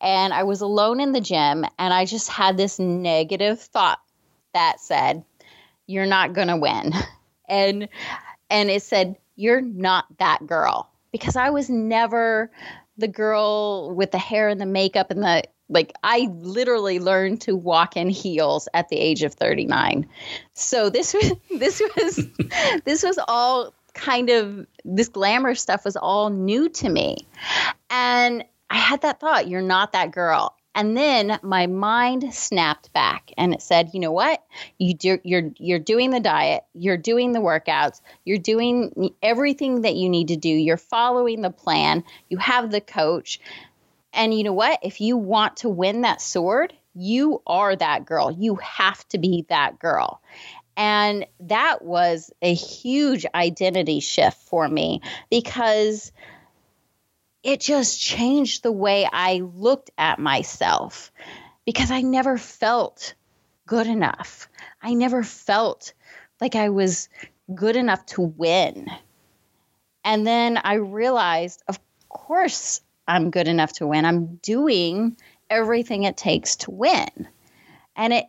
And 0.00 0.32
I 0.32 0.44
was 0.44 0.60
alone 0.60 1.00
in 1.00 1.10
the 1.10 1.20
gym 1.20 1.66
and 1.76 1.92
I 1.92 2.04
just 2.04 2.28
had 2.28 2.56
this 2.56 2.78
negative 2.78 3.60
thought 3.60 3.98
that 4.54 4.78
said 4.78 5.24
you're 5.88 6.06
not 6.06 6.32
going 6.32 6.48
to 6.48 6.56
win. 6.56 6.94
And 7.48 7.88
and 8.50 8.70
it 8.70 8.82
said 8.82 9.14
you're 9.36 9.60
not 9.60 10.06
that 10.18 10.44
girl. 10.48 10.90
Because 11.12 11.36
I 11.36 11.50
was 11.50 11.70
never 11.70 12.50
the 12.98 13.06
girl 13.06 13.94
with 13.94 14.10
the 14.10 14.18
hair 14.18 14.48
and 14.48 14.60
the 14.60 14.66
makeup 14.66 15.12
and 15.12 15.22
the 15.22 15.44
like 15.68 15.92
I 16.02 16.28
literally 16.32 17.00
learned 17.00 17.40
to 17.42 17.56
walk 17.56 17.96
in 17.96 18.08
heels 18.08 18.68
at 18.74 18.88
the 18.88 18.96
age 18.96 19.22
of 19.22 19.34
39. 19.34 20.08
So 20.54 20.90
this 20.90 21.14
was 21.14 21.32
this 21.58 21.82
was 21.96 22.28
this 22.84 23.02
was 23.02 23.18
all 23.28 23.74
kind 23.94 24.30
of 24.30 24.66
this 24.84 25.08
glamour 25.08 25.54
stuff 25.54 25.84
was 25.84 25.96
all 25.96 26.30
new 26.30 26.68
to 26.68 26.88
me. 26.88 27.26
And 27.90 28.44
I 28.68 28.76
had 28.76 29.02
that 29.02 29.20
thought, 29.20 29.48
you're 29.48 29.62
not 29.62 29.92
that 29.92 30.12
girl. 30.12 30.54
And 30.76 30.94
then 30.94 31.38
my 31.42 31.66
mind 31.66 32.34
snapped 32.34 32.92
back 32.92 33.32
and 33.38 33.54
it 33.54 33.62
said, 33.62 33.94
"You 33.94 34.00
know 34.00 34.12
what? 34.12 34.44
You 34.76 34.92
do 34.92 35.18
you're 35.24 35.50
you're 35.56 35.78
doing 35.78 36.10
the 36.10 36.20
diet, 36.20 36.64
you're 36.74 36.98
doing 36.98 37.32
the 37.32 37.40
workouts, 37.40 38.02
you're 38.26 38.36
doing 38.36 39.14
everything 39.22 39.80
that 39.80 39.96
you 39.96 40.10
need 40.10 40.28
to 40.28 40.36
do. 40.36 40.50
You're 40.50 40.76
following 40.76 41.40
the 41.40 41.50
plan. 41.50 42.04
You 42.28 42.36
have 42.36 42.70
the 42.70 42.82
coach. 42.82 43.40
And 44.16 44.32
you 44.32 44.42
know 44.44 44.54
what? 44.54 44.80
If 44.82 45.00
you 45.00 45.16
want 45.16 45.58
to 45.58 45.68
win 45.68 46.00
that 46.00 46.22
sword, 46.22 46.72
you 46.94 47.42
are 47.46 47.76
that 47.76 48.06
girl. 48.06 48.32
You 48.32 48.56
have 48.56 49.06
to 49.08 49.18
be 49.18 49.44
that 49.50 49.78
girl. 49.78 50.22
And 50.76 51.26
that 51.40 51.84
was 51.84 52.32
a 52.42 52.52
huge 52.52 53.26
identity 53.34 54.00
shift 54.00 54.38
for 54.38 54.66
me 54.66 55.02
because 55.30 56.12
it 57.42 57.60
just 57.60 58.00
changed 58.00 58.62
the 58.62 58.72
way 58.72 59.08
I 59.10 59.42
looked 59.54 59.90
at 59.96 60.18
myself 60.18 61.12
because 61.64 61.90
I 61.90 62.00
never 62.00 62.38
felt 62.38 63.14
good 63.66 63.86
enough. 63.86 64.48
I 64.82 64.94
never 64.94 65.22
felt 65.22 65.92
like 66.40 66.54
I 66.54 66.70
was 66.70 67.08
good 67.54 67.76
enough 67.76 68.04
to 68.06 68.22
win. 68.22 68.88
And 70.04 70.26
then 70.26 70.58
I 70.62 70.74
realized, 70.74 71.62
of 71.68 71.78
course, 72.08 72.80
I'm 73.08 73.30
good 73.30 73.48
enough 73.48 73.74
to 73.74 73.86
win. 73.86 74.04
I'm 74.04 74.36
doing 74.36 75.16
everything 75.48 76.04
it 76.04 76.16
takes 76.16 76.56
to 76.56 76.70
win. 76.70 77.28
And 77.96 78.12
it 78.12 78.26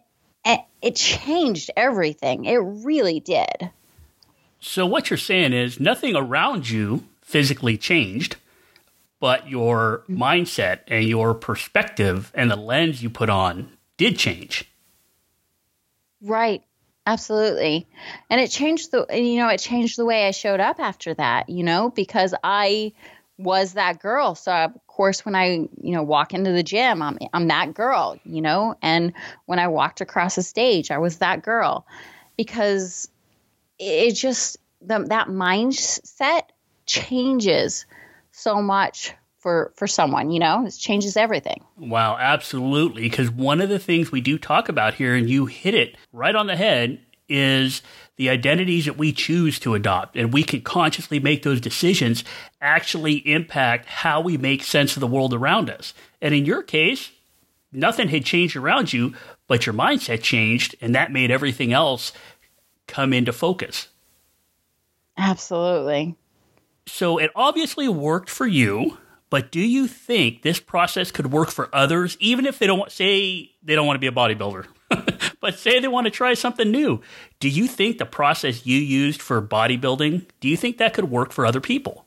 it 0.82 0.96
changed 0.96 1.72
everything. 1.76 2.46
It 2.46 2.58
really 2.58 3.20
did. 3.20 3.72
So 4.60 4.86
what 4.86 5.10
you're 5.10 5.18
saying 5.18 5.54
is 5.54 5.80
nothing 5.80 6.16
around 6.16 6.70
you 6.70 7.04
physically 7.22 7.78
changed, 7.78 8.38
but 9.20 9.50
your 9.50 10.04
mm-hmm. 10.04 10.22
mindset 10.22 10.80
and 10.88 11.06
your 11.06 11.34
perspective 11.34 12.32
and 12.34 12.50
the 12.50 12.56
lens 12.56 13.04
you 13.04 13.10
put 13.10 13.30
on 13.30 13.72
did 13.98 14.18
change. 14.18 14.66
Right. 16.22 16.64
Absolutely. 17.06 17.88
And 18.30 18.42
it 18.42 18.50
changed 18.50 18.92
the 18.92 19.06
you 19.12 19.38
know, 19.38 19.48
it 19.48 19.60
changed 19.60 19.98
the 19.98 20.06
way 20.06 20.28
I 20.28 20.32
showed 20.32 20.60
up 20.60 20.80
after 20.80 21.14
that, 21.14 21.50
you 21.50 21.64
know, 21.64 21.90
because 21.90 22.34
I 22.44 22.94
was 23.38 23.74
that 23.74 24.00
girl. 24.00 24.36
So 24.36 24.52
of 24.52 24.88
course, 24.88 25.26
when 25.26 25.36
I, 25.36 25.68
you 25.82 25.96
know, 25.96 26.04
walk 26.04 26.34
into 26.34 26.52
the 26.52 26.64
gym, 26.64 27.02
I'm 27.02 27.18
I'm 27.34 27.48
that 27.48 27.74
girl, 27.74 28.18
you 28.24 28.42
know. 28.42 28.76
And 28.82 29.14
when 29.46 29.60
I 29.60 29.68
walked 29.68 30.02
across 30.02 30.36
the 30.36 30.44
stage, 30.44 30.92
I 30.92 30.98
was 30.98 31.18
that 31.18 31.44
girl, 31.44 31.86
because 32.36 33.10
it 33.80 34.14
just 34.14 34.58
the, 34.82 35.00
that 35.10 35.28
mindset 35.28 36.44
changes 36.86 37.86
so 38.32 38.62
much 38.62 39.14
for 39.40 39.72
for 39.76 39.88
someone 39.88 40.32
you 40.32 40.40
know 40.40 40.66
it 40.66 40.76
changes 40.78 41.16
everything 41.16 41.64
wow 41.78 42.18
absolutely 42.20 43.04
because 43.04 43.30
one 43.30 43.62
of 43.62 43.70
the 43.70 43.80
things 43.80 44.12
we 44.12 44.22
do 44.22 44.38
talk 44.38 44.68
about 44.70 44.96
here 44.96 45.16
and 45.16 45.30
you 45.30 45.46
hit 45.46 45.76
it 45.76 45.96
right 46.12 46.36
on 46.36 46.48
the 46.48 46.56
head 46.56 47.00
is 47.30 47.82
the 48.18 48.30
identities 48.30 48.86
that 48.86 48.98
we 48.98 49.14
choose 49.14 49.60
to 49.60 49.76
adopt 49.76 50.18
and 50.18 50.34
we 50.34 50.44
can 50.44 50.62
consciously 50.62 51.20
make 51.20 51.44
those 51.44 51.62
decisions 51.62 52.24
actually 52.60 53.16
impact 53.32 53.86
how 53.86 54.20
we 54.20 54.38
make 54.38 54.64
sense 54.64 54.98
of 54.98 55.00
the 55.00 55.08
world 55.08 55.34
around 55.34 55.70
us. 55.70 55.94
And 56.22 56.34
in 56.34 56.46
your 56.46 56.64
case 56.64 57.12
nothing 57.72 58.08
had 58.08 58.26
changed 58.26 58.56
around 58.56 58.92
you 58.92 59.14
but 59.48 59.66
your 59.66 59.74
mindset 59.74 60.22
changed 60.22 60.76
and 60.82 60.96
that 60.96 61.12
made 61.12 61.32
everything 61.32 61.72
else 61.72 62.12
come 62.88 63.14
into 63.14 63.32
focus. 63.32 63.88
Absolutely. 65.18 66.16
So 66.86 67.18
it 67.18 67.32
obviously 67.36 67.88
worked 67.88 68.30
for 68.30 68.48
you 68.48 68.98
but 69.30 69.52
do 69.52 69.60
you 69.60 69.88
think 69.88 70.42
this 70.42 70.60
process 70.60 71.12
could 71.12 71.32
work 71.32 71.52
for 71.52 71.70
others, 71.74 72.18
even 72.20 72.46
if 72.46 72.60
they 72.60 72.68
don't 72.68 72.92
say 72.92 73.52
they 73.62 73.76
don't 73.76 73.86
want 73.86 73.96
to 73.96 74.00
be 74.00 74.08
a 74.08 74.12
bodybuilder, 74.12 74.68
but 75.42 75.58
say 75.58 75.80
they 75.80 75.88
want 75.88 76.06
to 76.06 76.12
try 76.12 76.34
something 76.34 76.72
new? 76.72 77.02
Do 77.40 77.50
you 77.50 77.68
think 77.68 77.98
the 77.98 78.06
process 78.06 78.66
you 78.66 78.78
used 78.78 79.22
for 79.22 79.42
bodybuilding, 79.42 80.26
do 80.40 80.48
you 80.48 80.58
think 80.58 80.78
that 80.78 80.94
could 80.94 81.10
work 81.10 81.32
for 81.32 81.46
other 81.46 81.62
people? 81.62 82.06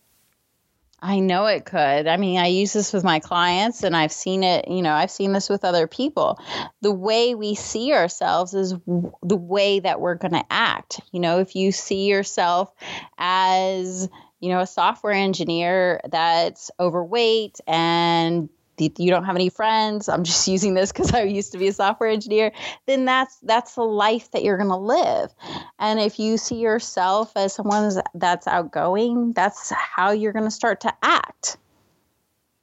I 1.02 1.20
know 1.20 1.46
it 1.46 1.64
could. 1.64 2.06
I 2.06 2.18
mean, 2.18 2.38
I 2.38 2.48
use 2.48 2.74
this 2.74 2.92
with 2.92 3.04
my 3.04 3.20
clients 3.20 3.82
and 3.84 3.96
I've 3.96 4.12
seen 4.12 4.42
it, 4.42 4.68
you 4.68 4.82
know, 4.82 4.92
I've 4.92 5.10
seen 5.10 5.32
this 5.32 5.48
with 5.48 5.64
other 5.64 5.86
people. 5.86 6.38
The 6.82 6.92
way 6.92 7.34
we 7.34 7.54
see 7.54 7.94
ourselves 7.94 8.52
is 8.52 8.74
w- 8.74 9.12
the 9.22 9.36
way 9.36 9.80
that 9.80 9.98
we're 9.98 10.16
going 10.16 10.34
to 10.34 10.44
act. 10.50 11.00
You 11.10 11.20
know, 11.20 11.38
if 11.38 11.56
you 11.56 11.72
see 11.72 12.04
yourself 12.04 12.70
as 13.16 14.10
you 14.40 14.48
know, 14.48 14.60
a 14.60 14.66
software 14.66 15.12
engineer 15.12 16.00
that's 16.08 16.70
overweight 16.80 17.60
and 17.66 18.48
you 18.80 19.10
don't 19.10 19.24
have 19.24 19.36
any 19.36 19.48
friends. 19.48 20.08
I'm 20.08 20.24
just 20.24 20.46
using 20.56 20.74
this 20.74 20.92
because 20.92 21.12
i 21.12 21.22
used 21.22 21.52
to 21.52 21.58
be 21.58 21.68
a 21.68 21.72
software 21.72 22.10
engineer. 22.10 22.52
Then 22.86 23.04
that's 23.04 23.36
that's 23.40 23.74
the 23.74 23.82
life 23.82 24.30
that 24.32 24.42
you're 24.42 24.56
going 24.56 24.70
to 24.70 24.76
live. 24.76 25.34
And 25.78 26.00
if 26.00 26.18
you 26.18 26.36
see 26.36 26.56
yourself 26.56 27.36
as 27.36 27.54
someone 27.54 27.92
that's 28.14 28.46
outgoing 28.46 29.32
that's 29.32 29.70
how 29.70 30.10
you're 30.10 30.32
going 30.32 30.44
to 30.44 30.50
start 30.50 30.80
to 30.82 30.92
act. 31.02 31.56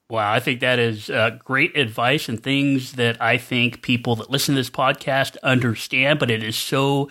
Wow, 0.10 0.32
I 0.32 0.39
think 0.39 0.62
that 0.62 0.80
is 0.80 1.10
uh, 1.10 1.38
great 1.43 1.75
advice 1.75 2.30
and 2.30 2.41
things 2.41 2.93
that 2.93 3.21
I 3.21 3.38
think 3.38 3.82
people 3.82 4.15
that 4.15 4.30
listen 4.30 4.56
to 4.56 4.60
this 4.60 4.69
podcast 4.69 5.36
understand, 5.43 6.19
but 6.19 6.32
it 6.32 6.41
is 6.43 6.56
so 6.56 7.10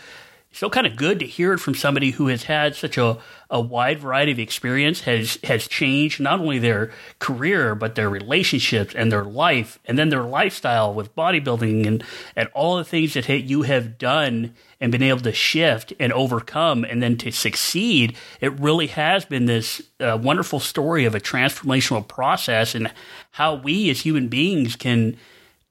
so 0.56 0.70
kind 0.70 0.86
of 0.86 0.96
good 0.96 1.20
to 1.20 1.26
hear 1.26 1.52
it 1.52 1.58
from 1.58 1.74
somebody 1.74 2.12
who 2.12 2.28
has 2.28 2.44
had 2.44 2.74
such 2.74 2.96
a, 2.96 3.18
a 3.50 3.60
wide 3.60 3.98
variety 3.98 4.32
of 4.32 4.38
experience, 4.38 5.02
has 5.02 5.38
has 5.44 5.68
changed 5.68 6.18
not 6.18 6.40
only 6.40 6.58
their 6.58 6.90
career, 7.18 7.74
but 7.74 7.94
their 7.94 8.08
relationships 8.08 8.94
and 8.94 9.12
their 9.12 9.24
life, 9.24 9.78
and 9.84 9.98
then 9.98 10.08
their 10.08 10.22
lifestyle 10.22 10.94
with 10.94 11.14
bodybuilding 11.14 11.86
and, 11.86 12.02
and 12.34 12.48
all 12.54 12.78
the 12.78 12.84
things 12.84 13.12
that 13.12 13.28
you 13.28 13.62
have 13.62 13.98
done 13.98 14.54
and 14.80 14.90
been 14.90 15.02
able 15.02 15.20
to 15.20 15.32
shift 15.32 15.92
and 16.00 16.10
overcome 16.14 16.84
and 16.84 17.02
then 17.02 17.18
to 17.18 17.30
succeed. 17.30 18.16
It 18.40 18.58
really 18.58 18.86
has 18.86 19.26
been 19.26 19.44
this 19.44 19.82
uh, 20.00 20.18
wonderful 20.20 20.60
story 20.60 21.04
of 21.04 21.14
a 21.14 21.20
transformational 21.20 22.06
process 22.06 22.74
and 22.74 22.90
how 23.32 23.56
we 23.56 23.90
as 23.90 24.00
human 24.00 24.28
beings 24.28 24.74
can– 24.74 25.18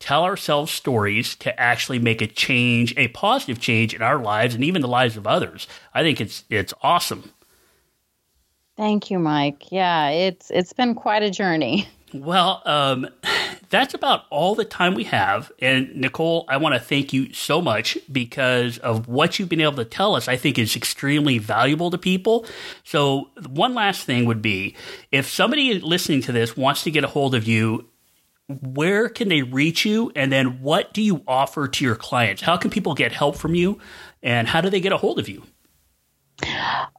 tell 0.05 0.23
ourselves 0.23 0.71
stories 0.71 1.35
to 1.37 1.59
actually 1.59 1.97
make 1.97 2.21
a 2.21 2.27
change, 2.27 2.93
a 2.95 3.07
positive 3.07 3.59
change 3.59 3.91
in 3.91 4.03
our 4.03 4.19
lives 4.19 4.53
and 4.53 4.63
even 4.63 4.83
the 4.83 4.87
lives 4.87 5.17
of 5.17 5.25
others. 5.25 5.67
I 5.95 6.03
think 6.03 6.21
it's 6.21 6.43
it's 6.47 6.75
awesome. 6.83 7.31
Thank 8.77 9.09
you, 9.09 9.17
Mike. 9.17 9.71
Yeah, 9.71 10.09
it's 10.09 10.51
it's 10.51 10.73
been 10.73 10.93
quite 10.93 11.23
a 11.23 11.31
journey. 11.31 11.87
Well, 12.13 12.61
um, 12.65 13.07
that's 13.71 13.95
about 13.95 14.25
all 14.29 14.53
the 14.53 14.63
time 14.63 14.93
we 14.93 15.05
have. 15.05 15.51
And 15.59 15.95
Nicole, 15.95 16.45
I 16.47 16.57
want 16.57 16.75
to 16.75 16.79
thank 16.79 17.11
you 17.11 17.33
so 17.33 17.59
much 17.59 17.97
because 18.11 18.77
of 18.77 19.07
what 19.07 19.39
you've 19.39 19.49
been 19.49 19.59
able 19.59 19.77
to 19.77 19.85
tell 19.85 20.13
us. 20.13 20.27
I 20.27 20.37
think 20.37 20.59
is 20.59 20.75
extremely 20.75 21.39
valuable 21.39 21.89
to 21.89 21.97
people. 21.97 22.45
So, 22.83 23.31
one 23.47 23.73
last 23.73 24.03
thing 24.03 24.25
would 24.25 24.43
be 24.43 24.75
if 25.11 25.27
somebody 25.27 25.79
listening 25.79 26.21
to 26.21 26.31
this 26.31 26.55
wants 26.55 26.83
to 26.83 26.91
get 26.91 27.03
a 27.03 27.07
hold 27.07 27.33
of 27.33 27.47
you 27.47 27.87
where 28.47 29.09
can 29.09 29.29
they 29.29 29.41
reach 29.41 29.85
you? 29.85 30.11
And 30.15 30.31
then 30.31 30.61
what 30.61 30.93
do 30.93 31.01
you 31.01 31.23
offer 31.27 31.67
to 31.67 31.83
your 31.83 31.95
clients? 31.95 32.41
How 32.41 32.57
can 32.57 32.69
people 32.69 32.93
get 32.93 33.11
help 33.11 33.35
from 33.35 33.55
you? 33.55 33.79
And 34.21 34.47
how 34.47 34.61
do 34.61 34.69
they 34.69 34.79
get 34.79 34.91
a 34.91 34.97
hold 34.97 35.19
of 35.19 35.29
you? 35.29 35.43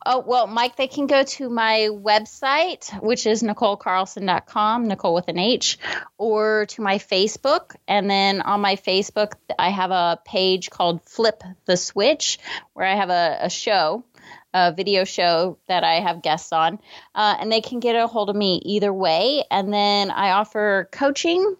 Oh, 0.08 0.24
well, 0.26 0.46
Mike, 0.46 0.76
they 0.76 0.86
can 0.86 1.06
go 1.06 1.24
to 1.24 1.48
my 1.48 1.88
website, 1.90 2.90
which 3.02 3.26
is 3.26 3.42
NicoleCarlson.com, 3.42 4.88
Nicole 4.88 5.14
with 5.14 5.28
an 5.28 5.38
H, 5.38 5.78
or 6.16 6.66
to 6.70 6.80
my 6.80 6.98
Facebook. 6.98 7.74
And 7.86 8.08
then 8.08 8.40
on 8.40 8.60
my 8.60 8.76
Facebook, 8.76 9.32
I 9.58 9.70
have 9.70 9.90
a 9.90 10.18
page 10.24 10.70
called 10.70 11.02
Flip 11.08 11.42
the 11.66 11.76
Switch, 11.76 12.38
where 12.72 12.86
I 12.86 12.94
have 12.94 13.10
a, 13.10 13.38
a 13.42 13.50
show 13.50 14.04
a 14.56 14.72
video 14.72 15.04
show 15.04 15.58
that 15.68 15.84
I 15.84 16.00
have 16.00 16.22
guests 16.22 16.50
on, 16.50 16.78
uh, 17.14 17.36
and 17.38 17.52
they 17.52 17.60
can 17.60 17.78
get 17.78 17.94
a 17.94 18.06
hold 18.06 18.30
of 18.30 18.36
me 18.36 18.62
either 18.64 18.90
way. 18.90 19.44
And 19.50 19.70
then 19.70 20.10
I 20.10 20.30
offer 20.30 20.88
coaching, 20.92 21.56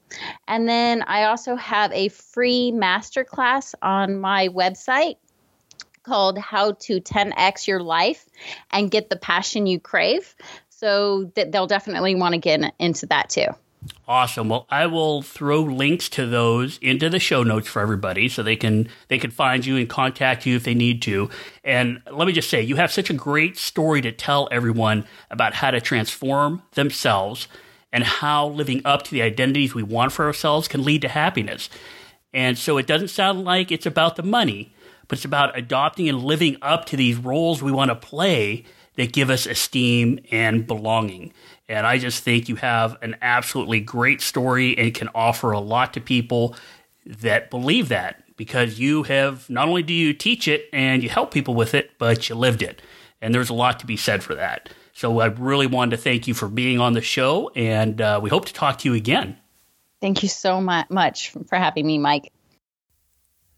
and 0.48 0.66
then 0.66 1.02
I 1.02 1.24
also 1.24 1.56
have 1.56 1.92
a 1.92 2.08
free 2.08 2.72
masterclass 2.74 3.74
on 3.82 4.18
my 4.18 4.48
website 4.48 5.16
called 6.04 6.38
How 6.38 6.72
to 6.72 7.00
10x 7.02 7.66
Your 7.66 7.80
Life 7.80 8.26
and 8.70 8.90
Get 8.90 9.10
the 9.10 9.16
Passion 9.16 9.66
You 9.66 9.78
Crave. 9.78 10.34
So 10.70 11.32
that 11.34 11.52
they'll 11.52 11.66
definitely 11.66 12.14
want 12.14 12.32
to 12.32 12.38
get 12.38 12.74
into 12.78 13.06
that 13.06 13.28
too. 13.28 13.48
Awesome. 14.08 14.48
Well, 14.48 14.66
I 14.70 14.86
will 14.86 15.22
throw 15.22 15.60
links 15.62 16.08
to 16.10 16.26
those 16.26 16.78
into 16.78 17.10
the 17.10 17.18
show 17.18 17.42
notes 17.42 17.68
for 17.68 17.82
everybody 17.82 18.28
so 18.28 18.42
they 18.42 18.56
can 18.56 18.88
they 19.08 19.18
can 19.18 19.30
find 19.30 19.66
you 19.66 19.76
and 19.76 19.88
contact 19.88 20.46
you 20.46 20.56
if 20.56 20.64
they 20.64 20.74
need 20.74 21.02
to. 21.02 21.28
And 21.64 22.00
let 22.10 22.26
me 22.26 22.32
just 22.32 22.48
say, 22.50 22.62
you 22.62 22.76
have 22.76 22.92
such 22.92 23.10
a 23.10 23.14
great 23.14 23.56
story 23.58 24.00
to 24.02 24.12
tell 24.12 24.48
everyone 24.50 25.04
about 25.30 25.54
how 25.54 25.70
to 25.70 25.80
transform 25.80 26.62
themselves 26.72 27.48
and 27.92 28.04
how 28.04 28.48
living 28.48 28.82
up 28.84 29.02
to 29.04 29.10
the 29.10 29.22
identities 29.22 29.74
we 29.74 29.82
want 29.82 30.12
for 30.12 30.24
ourselves 30.24 30.68
can 30.68 30.84
lead 30.84 31.02
to 31.02 31.08
happiness. 31.08 31.68
And 32.32 32.58
so 32.58 32.78
it 32.78 32.86
doesn't 32.86 33.08
sound 33.08 33.44
like 33.44 33.72
it's 33.72 33.86
about 33.86 34.16
the 34.16 34.22
money, 34.22 34.74
but 35.08 35.18
it's 35.18 35.24
about 35.24 35.56
adopting 35.58 36.08
and 36.08 36.22
living 36.22 36.56
up 36.60 36.84
to 36.86 36.96
these 36.96 37.16
roles 37.16 37.62
we 37.62 37.72
want 37.72 37.90
to 37.90 37.94
play 37.94 38.64
that 38.96 39.12
give 39.12 39.30
us 39.30 39.46
esteem 39.46 40.18
and 40.30 40.66
belonging. 40.66 41.32
And 41.68 41.86
I 41.86 41.98
just 41.98 42.22
think 42.22 42.48
you 42.48 42.56
have 42.56 42.96
an 43.02 43.16
absolutely 43.22 43.80
great 43.80 44.20
story 44.20 44.76
and 44.78 44.94
can 44.94 45.08
offer 45.14 45.52
a 45.52 45.60
lot 45.60 45.94
to 45.94 46.00
people 46.00 46.56
that 47.04 47.50
believe 47.50 47.88
that 47.88 48.22
because 48.36 48.78
you 48.78 49.04
have 49.04 49.48
not 49.48 49.68
only 49.68 49.82
do 49.82 49.94
you 49.94 50.12
teach 50.12 50.48
it 50.48 50.68
and 50.72 51.02
you 51.02 51.08
help 51.08 51.32
people 51.32 51.54
with 51.54 51.74
it, 51.74 51.92
but 51.98 52.28
you 52.28 52.34
lived 52.34 52.62
it. 52.62 52.82
And 53.20 53.34
there's 53.34 53.50
a 53.50 53.54
lot 53.54 53.80
to 53.80 53.86
be 53.86 53.96
said 53.96 54.22
for 54.22 54.34
that. 54.34 54.68
So 54.92 55.20
I 55.20 55.26
really 55.26 55.66
wanted 55.66 55.96
to 55.96 56.02
thank 56.02 56.26
you 56.26 56.34
for 56.34 56.48
being 56.48 56.80
on 56.80 56.94
the 56.94 57.02
show, 57.02 57.50
and 57.54 58.00
uh, 58.00 58.18
we 58.22 58.30
hope 58.30 58.46
to 58.46 58.54
talk 58.54 58.78
to 58.78 58.88
you 58.88 58.94
again. 58.94 59.36
Thank 60.00 60.22
you 60.22 60.28
so 60.28 60.60
much 60.60 61.30
for 61.30 61.56
having 61.56 61.86
me, 61.86 61.98
Mike. 61.98 62.32